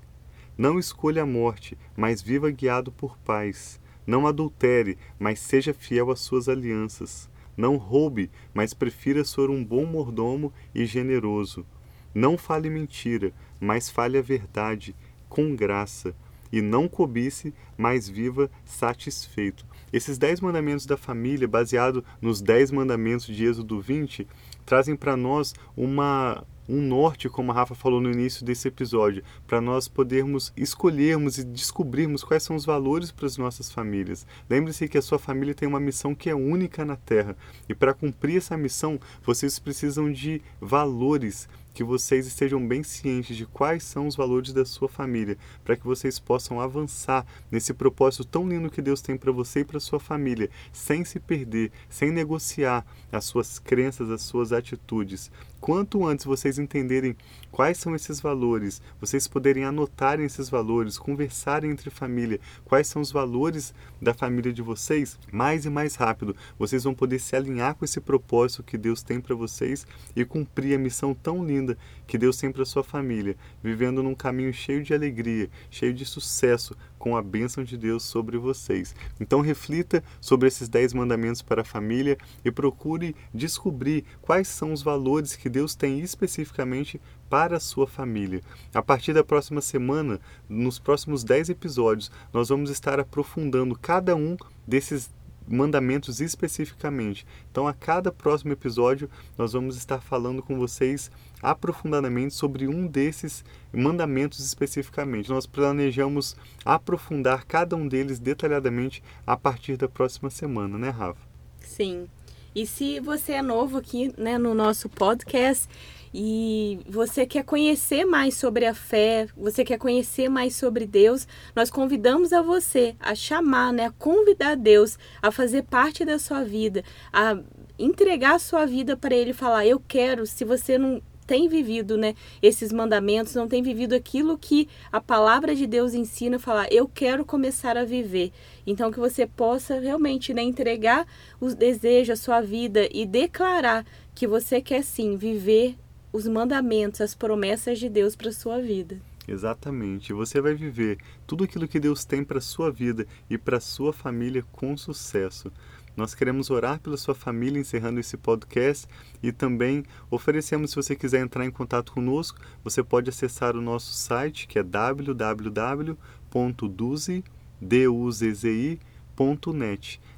Não 0.56 0.78
escolha 0.78 1.24
a 1.24 1.26
morte, 1.26 1.76
mas 1.94 2.22
viva 2.22 2.50
guiado 2.50 2.90
por 2.90 3.18
paz. 3.18 3.78
Não 4.06 4.26
adultere, 4.26 4.96
mas 5.18 5.40
seja 5.40 5.74
fiel 5.74 6.10
às 6.10 6.20
suas 6.20 6.48
alianças. 6.48 7.28
Não 7.56 7.76
roube, 7.76 8.30
mas 8.52 8.74
prefira 8.74 9.24
ser 9.24 9.50
um 9.50 9.64
bom 9.64 9.84
mordomo 9.84 10.52
e 10.74 10.84
generoso. 10.84 11.66
Não 12.14 12.38
fale 12.38 12.70
mentira, 12.70 13.32
mas 13.58 13.90
fale 13.90 14.18
a 14.18 14.22
verdade, 14.22 14.94
com 15.28 15.56
graça. 15.56 16.14
E 16.52 16.62
não 16.62 16.86
cobice, 16.86 17.52
mas 17.76 18.08
viva 18.08 18.50
satisfeito. 18.64 19.66
Esses 19.92 20.16
dez 20.18 20.40
mandamentos 20.40 20.86
da 20.86 20.96
família, 20.96 21.48
baseado 21.48 22.04
nos 22.20 22.40
dez 22.40 22.70
mandamentos 22.70 23.26
de 23.26 23.44
Êxodo 23.44 23.80
20, 23.80 24.26
trazem 24.64 24.94
para 24.94 25.16
nós 25.16 25.54
uma, 25.76 26.44
um 26.68 26.80
norte, 26.80 27.28
como 27.28 27.50
a 27.50 27.54
Rafa 27.54 27.74
falou 27.74 28.00
no 28.00 28.10
início 28.10 28.44
desse 28.44 28.68
episódio, 28.68 29.22
para 29.46 29.60
nós 29.60 29.88
podermos 29.88 30.52
escolhermos 30.56 31.38
e 31.38 31.44
descobrirmos 31.44 32.24
quais 32.24 32.42
são 32.42 32.56
os 32.56 32.64
valores 32.64 33.10
para 33.10 33.26
as 33.26 33.36
nossas 33.36 33.70
famílias. 33.70 34.26
Lembre-se 34.48 34.88
que 34.88 34.98
a 34.98 35.02
sua 35.02 35.18
família 35.18 35.54
tem 35.54 35.68
uma 35.68 35.80
missão 35.80 36.14
que 36.14 36.30
é 36.30 36.34
única 36.34 36.84
na 36.84 36.96
Terra 36.96 37.36
e 37.68 37.74
para 37.74 37.94
cumprir 37.94 38.38
essa 38.38 38.56
missão 38.56 38.98
vocês 39.24 39.58
precisam 39.58 40.10
de 40.12 40.42
valores 40.60 41.48
que 41.76 41.84
vocês 41.84 42.26
estejam 42.26 42.66
bem 42.66 42.82
cientes 42.82 43.36
de 43.36 43.44
quais 43.44 43.84
são 43.84 44.06
os 44.06 44.16
valores 44.16 44.50
da 44.50 44.64
sua 44.64 44.88
família, 44.88 45.36
para 45.62 45.76
que 45.76 45.84
vocês 45.84 46.18
possam 46.18 46.58
avançar 46.58 47.26
nesse 47.50 47.74
propósito 47.74 48.24
tão 48.24 48.48
lindo 48.48 48.70
que 48.70 48.80
Deus 48.80 49.02
tem 49.02 49.14
para 49.14 49.30
você 49.30 49.60
e 49.60 49.64
para 49.64 49.78
sua 49.78 50.00
família, 50.00 50.48
sem 50.72 51.04
se 51.04 51.20
perder, 51.20 51.70
sem 51.90 52.10
negociar 52.10 52.82
as 53.12 53.26
suas 53.26 53.58
crenças, 53.58 54.10
as 54.10 54.22
suas 54.22 54.54
atitudes. 54.54 55.30
Quanto 55.66 56.06
antes 56.06 56.24
vocês 56.24 56.60
entenderem 56.60 57.16
quais 57.50 57.76
são 57.78 57.92
esses 57.96 58.20
valores, 58.20 58.80
vocês 59.00 59.26
poderem 59.26 59.64
anotar 59.64 60.20
esses 60.20 60.48
valores, 60.48 60.96
conversarem 60.96 61.72
entre 61.72 61.90
família, 61.90 62.38
quais 62.64 62.86
são 62.86 63.02
os 63.02 63.10
valores 63.10 63.74
da 64.00 64.14
família 64.14 64.52
de 64.52 64.62
vocês, 64.62 65.18
mais 65.32 65.64
e 65.64 65.68
mais 65.68 65.96
rápido 65.96 66.36
vocês 66.56 66.84
vão 66.84 66.94
poder 66.94 67.18
se 67.18 67.34
alinhar 67.34 67.74
com 67.74 67.84
esse 67.84 68.00
propósito 68.00 68.62
que 68.62 68.78
Deus 68.78 69.02
tem 69.02 69.20
para 69.20 69.34
vocês 69.34 69.84
e 70.14 70.24
cumprir 70.24 70.76
a 70.76 70.78
missão 70.78 71.12
tão 71.12 71.44
linda 71.44 71.76
que 72.06 72.18
Deus 72.18 72.36
tem 72.36 72.52
para 72.52 72.64
sua 72.64 72.84
família, 72.84 73.36
vivendo 73.62 74.02
num 74.02 74.14
caminho 74.14 74.52
cheio 74.52 74.82
de 74.82 74.94
alegria, 74.94 75.50
cheio 75.70 75.92
de 75.92 76.04
sucesso, 76.04 76.76
com 76.98 77.16
a 77.16 77.22
bênção 77.22 77.62
de 77.62 77.76
Deus 77.76 78.02
sobre 78.02 78.36
vocês. 78.38 78.94
Então 79.20 79.40
reflita 79.40 80.02
sobre 80.20 80.48
esses 80.48 80.68
dez 80.68 80.92
mandamentos 80.92 81.42
para 81.42 81.62
a 81.62 81.64
família 81.64 82.18
e 82.44 82.50
procure 82.50 83.14
descobrir 83.32 84.04
quais 84.20 84.48
são 84.48 84.72
os 84.72 84.82
valores 84.82 85.36
que 85.36 85.48
Deus 85.48 85.74
tem 85.74 86.00
especificamente 86.00 87.00
para 87.28 87.56
a 87.56 87.60
sua 87.60 87.86
família. 87.86 88.40
A 88.72 88.82
partir 88.82 89.12
da 89.12 89.24
próxima 89.24 89.60
semana, 89.60 90.20
nos 90.48 90.78
próximos 90.78 91.24
dez 91.24 91.48
episódios, 91.48 92.10
nós 92.32 92.48
vamos 92.48 92.70
estar 92.70 92.98
aprofundando 92.98 93.78
cada 93.78 94.14
um 94.16 94.36
desses 94.66 95.10
mandamentos 95.48 96.20
especificamente. 96.20 97.26
Então, 97.50 97.68
a 97.68 97.72
cada 97.72 98.10
próximo 98.10 98.52
episódio, 98.52 99.08
nós 99.38 99.52
vamos 99.52 99.76
estar 99.76 100.00
falando 100.00 100.42
com 100.42 100.58
vocês 100.58 101.10
aprofundadamente 101.46 102.34
sobre 102.34 102.66
um 102.66 102.88
desses 102.88 103.44
mandamentos 103.72 104.40
especificamente. 104.40 105.28
Nós 105.28 105.46
planejamos 105.46 106.34
aprofundar 106.64 107.44
cada 107.46 107.76
um 107.76 107.86
deles 107.86 108.18
detalhadamente 108.18 109.00
a 109.24 109.36
partir 109.36 109.76
da 109.76 109.88
próxima 109.88 110.28
semana, 110.28 110.76
né, 110.76 110.90
Rafa? 110.90 111.20
Sim. 111.60 112.08
E 112.52 112.66
se 112.66 112.98
você 112.98 113.32
é 113.32 113.42
novo 113.42 113.78
aqui 113.78 114.12
né, 114.18 114.38
no 114.38 114.54
nosso 114.54 114.88
podcast, 114.88 115.68
e 116.12 116.80
você 116.88 117.26
quer 117.26 117.44
conhecer 117.44 118.06
mais 118.06 118.34
sobre 118.34 118.64
a 118.64 118.72
fé, 118.72 119.28
você 119.36 119.62
quer 119.62 119.76
conhecer 119.78 120.30
mais 120.30 120.56
sobre 120.56 120.86
Deus, 120.86 121.28
nós 121.54 121.70
convidamos 121.70 122.32
a 122.32 122.40
você 122.40 122.96
a 122.98 123.14
chamar, 123.14 123.72
né, 123.72 123.86
a 123.86 123.90
convidar 123.90 124.56
Deus 124.56 124.98
a 125.20 125.30
fazer 125.30 125.64
parte 125.64 126.04
da 126.06 126.18
sua 126.18 126.42
vida, 126.42 126.82
a 127.12 127.38
entregar 127.78 128.36
a 128.36 128.38
sua 128.38 128.64
vida 128.64 128.96
para 128.96 129.14
Ele 129.14 129.34
falar: 129.34 129.66
Eu 129.66 129.78
quero. 129.78 130.24
Se 130.24 130.42
você 130.42 130.78
não 130.78 131.02
tem 131.26 131.48
vivido 131.48 131.96
né, 131.96 132.14
esses 132.40 132.72
mandamentos, 132.72 133.34
não 133.34 133.48
tem 133.48 133.62
vivido 133.62 133.94
aquilo 133.94 134.38
que 134.38 134.68
a 134.92 135.00
palavra 135.00 135.54
de 135.54 135.66
Deus 135.66 135.94
ensina, 135.94 136.38
falar, 136.38 136.72
eu 136.72 136.86
quero 136.86 137.24
começar 137.24 137.76
a 137.76 137.84
viver. 137.84 138.32
Então, 138.66 138.90
que 138.90 138.98
você 138.98 139.26
possa 139.26 139.78
realmente 139.80 140.32
né, 140.32 140.42
entregar 140.42 141.06
os 141.40 141.54
desejos, 141.54 142.18
a 142.18 142.22
sua 142.22 142.40
vida 142.40 142.88
e 142.92 143.04
declarar 143.04 143.84
que 144.14 144.26
você 144.26 144.60
quer 144.60 144.82
sim 144.82 145.16
viver 145.16 145.76
os 146.12 146.26
mandamentos, 146.26 147.00
as 147.00 147.14
promessas 147.14 147.78
de 147.78 147.88
Deus 147.88 148.16
para 148.16 148.32
sua 148.32 148.60
vida. 148.60 148.98
Exatamente. 149.28 150.12
Você 150.12 150.40
vai 150.40 150.54
viver 150.54 150.98
tudo 151.26 151.44
aquilo 151.44 151.66
que 151.66 151.80
Deus 151.80 152.04
tem 152.04 152.22
para 152.22 152.40
sua 152.40 152.70
vida 152.70 153.06
e 153.28 153.36
para 153.36 153.58
sua 153.58 153.92
família 153.92 154.44
com 154.52 154.76
sucesso. 154.76 155.52
Nós 155.96 156.14
queremos 156.14 156.50
orar 156.50 156.78
pela 156.78 156.96
sua 156.96 157.14
família 157.14 157.58
encerrando 157.58 157.98
esse 157.98 158.16
podcast 158.16 158.86
e 159.22 159.32
também 159.32 159.82
oferecemos, 160.10 160.70
se 160.70 160.76
você 160.76 160.94
quiser 160.94 161.20
entrar 161.20 161.46
em 161.46 161.50
contato 161.50 161.92
conosco, 161.92 162.38
você 162.62 162.82
pode 162.82 163.08
acessar 163.08 163.56
o 163.56 163.62
nosso 163.62 163.94
site 163.94 164.46
que 164.46 164.58
é 164.58 164.62
www.duzi.net. 164.62 165.20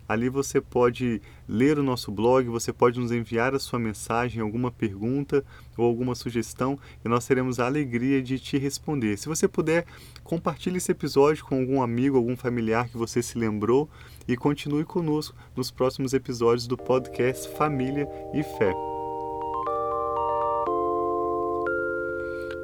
Ali 0.09 0.31
você 0.31 0.61
pode 0.61 1.21
ler 1.47 1.79
o 1.79 1.83
nosso 1.83 2.11
blog, 2.11 2.49
você 2.49 2.73
pode 2.73 2.99
nos 2.99 3.13
enviar 3.13 3.55
a 3.55 3.59
sua 3.59 3.79
mensagem, 3.79 4.41
alguma 4.41 4.71
pergunta 4.71 5.45
ou 5.77 5.85
alguma 5.85 6.15
sugestão 6.15 6.79
e 7.05 7.09
nós 7.09 7.27
teremos 7.27 7.61
a 7.61 7.67
alegria 7.67 8.23
de 8.23 8.39
te 8.39 8.57
responder. 8.57 9.19
Se 9.19 9.29
você 9.29 9.47
puder, 9.47 9.85
compartilhe 10.25 10.79
esse 10.79 10.93
episódio 10.93 11.45
com 11.45 11.61
algum 11.61 11.83
amigo, 11.83 12.17
algum 12.17 12.37
familiar 12.37 12.89
que 12.89 12.97
você 12.97 13.23
se 13.23 13.39
lembrou 13.39 13.89
e 14.27 14.37
continue 14.37 14.85
conosco 14.85 15.37
nos 15.55 15.71
próximos 15.71 16.15
episódios 16.15 16.67
do 16.67 16.77
podcast 16.77 17.49
Família 17.57 18.09
e 18.33 18.43
Fé. 18.43 18.73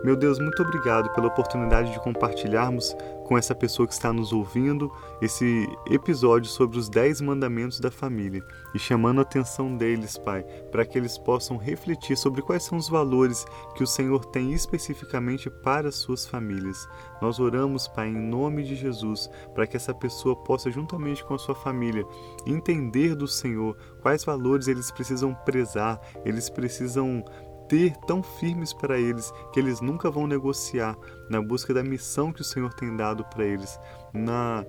Meu 0.05 0.17
Deus, 0.17 0.39
muito 0.39 0.63
obrigado 0.63 1.11
pela 1.15 1.29
oportunidade 1.29 1.91
de 1.91 1.99
compartilharmos 1.99 2.95
com 3.25 3.37
essa 3.37 3.55
pessoa 3.55 3.89
que 3.89 3.95
está 3.95 4.13
nos 4.13 4.33
ouvindo 4.33 4.93
esse 5.21 5.67
episódio 5.91 6.51
sobre 6.51 6.79
os 6.79 6.89
10 6.89 7.23
mandamentos 7.23 7.81
da 7.81 7.91
família 7.91 8.45
e 8.75 8.79
chamando 8.79 9.19
a 9.19 9.23
atenção 9.23 9.77
deles, 9.77 10.17
Pai, 10.19 10.43
para 10.71 10.85
que 10.85 10.97
eles 10.97 11.19
possam 11.19 11.57
refletir 11.57 12.17
sobre 12.17 12.43
quais 12.43 12.63
são 12.63 12.79
os 12.79 12.89
valores 12.89 13.45
que 13.75 13.83
o 13.83 13.87
Senhor 13.87 14.25
tem 14.27 14.53
especificamente 14.53 15.49
para 15.51 15.89
as 15.89 15.97
suas 15.97 16.27
famílias. 16.27 16.87
Nós 17.21 17.41
oramos, 17.41 17.89
Pai, 17.89 18.09
em 18.09 18.29
nome 18.29 18.63
de 18.63 18.77
Jesus, 18.77 19.31
para 19.55 19.67
que 19.67 19.77
essa 19.77 19.95
pessoa 19.95 20.37
possa, 20.37 20.71
juntamente 20.71 21.25
com 21.25 21.35
a 21.35 21.39
sua 21.39 21.55
família, 21.55 22.05
entender 22.47 23.15
do 23.15 23.27
Senhor 23.27 23.77
quais 24.03 24.25
valores 24.25 24.69
eles 24.69 24.91
precisam 24.91 25.35
prezar, 25.35 26.01
eles 26.25 26.51
precisam 26.51 27.25
ter 27.75 27.97
tão 28.07 28.23
firmes 28.23 28.73
para 28.73 28.99
eles 28.99 29.33
que 29.53 29.59
eles 29.59 29.81
nunca 29.81 30.09
vão 30.09 30.29
negociar 30.29 30.97
na 31.29 31.43
busca 31.43 31.75
da 31.75 31.83
missão 31.83 32.33
que 32.33 32.41
o 32.41 32.45
Senhor 32.45 32.73
tem 32.73 32.97
dado 32.97 33.25
para 33.25 33.45
eles, 33.45 33.81
na 34.13 34.65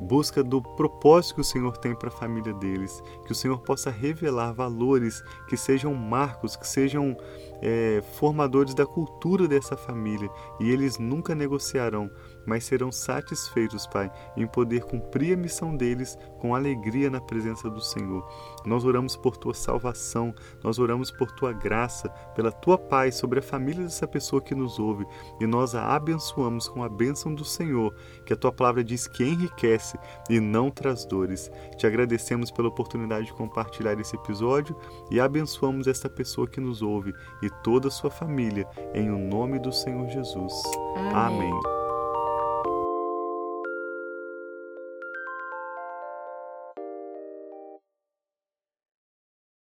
busca 0.00 0.42
do 0.42 0.62
propósito 0.62 1.36
que 1.36 1.40
o 1.40 1.44
Senhor 1.44 1.76
tem 1.78 1.94
para 1.94 2.08
a 2.08 2.12
família 2.12 2.52
deles, 2.54 3.02
que 3.24 3.32
o 3.32 3.34
Senhor 3.34 3.58
possa 3.60 3.90
revelar 3.90 4.52
valores 4.52 5.22
que 5.48 5.56
sejam 5.56 5.94
marcos, 5.94 6.56
que 6.56 6.66
sejam 6.66 7.16
é, 7.62 8.02
formadores 8.14 8.74
da 8.74 8.86
cultura 8.86 9.48
dessa 9.48 9.76
família 9.76 10.30
e 10.60 10.70
eles 10.70 10.98
nunca 10.98 11.34
negociarão 11.34 12.10
mas 12.46 12.64
serão 12.64 12.92
satisfeitos, 12.92 13.86
Pai, 13.86 14.10
em 14.36 14.46
poder 14.46 14.84
cumprir 14.84 15.34
a 15.34 15.36
missão 15.36 15.76
deles 15.76 16.16
com 16.38 16.54
alegria 16.54 17.10
na 17.10 17.20
presença 17.20 17.68
do 17.68 17.80
Senhor. 17.80 18.26
Nós 18.64 18.84
oramos 18.84 19.16
por 19.16 19.36
tua 19.36 19.52
salvação, 19.52 20.32
nós 20.62 20.78
oramos 20.78 21.10
por 21.10 21.30
tua 21.32 21.52
graça, 21.52 22.08
pela 22.34 22.52
tua 22.52 22.78
paz 22.78 23.16
sobre 23.16 23.40
a 23.40 23.42
família 23.42 23.82
dessa 23.82 24.06
pessoa 24.06 24.40
que 24.40 24.54
nos 24.54 24.78
ouve 24.78 25.04
e 25.40 25.46
nós 25.46 25.74
a 25.74 25.94
abençoamos 25.94 26.68
com 26.68 26.84
a 26.84 26.88
bênção 26.88 27.34
do 27.34 27.44
Senhor, 27.44 27.92
que 28.24 28.32
a 28.32 28.36
tua 28.36 28.52
palavra 28.52 28.84
diz 28.84 29.08
que 29.08 29.24
enriquece 29.24 29.85
e 30.28 30.40
não 30.40 30.70
traz 30.70 31.04
dores. 31.04 31.50
Te 31.76 31.86
agradecemos 31.86 32.50
pela 32.50 32.68
oportunidade 32.68 33.26
de 33.26 33.34
compartilhar 33.34 33.98
esse 34.00 34.16
episódio 34.16 34.76
e 35.10 35.20
abençoamos 35.20 35.86
esta 35.86 36.08
pessoa 36.08 36.48
que 36.48 36.60
nos 36.60 36.82
ouve 36.82 37.12
e 37.42 37.50
toda 37.62 37.88
a 37.88 37.90
sua 37.90 38.10
família, 38.10 38.66
em 38.94 39.10
o 39.10 39.18
nome 39.18 39.58
do 39.58 39.72
Senhor 39.72 40.08
Jesus. 40.08 40.52
Amém. 41.12 41.50
Amém. 41.50 41.85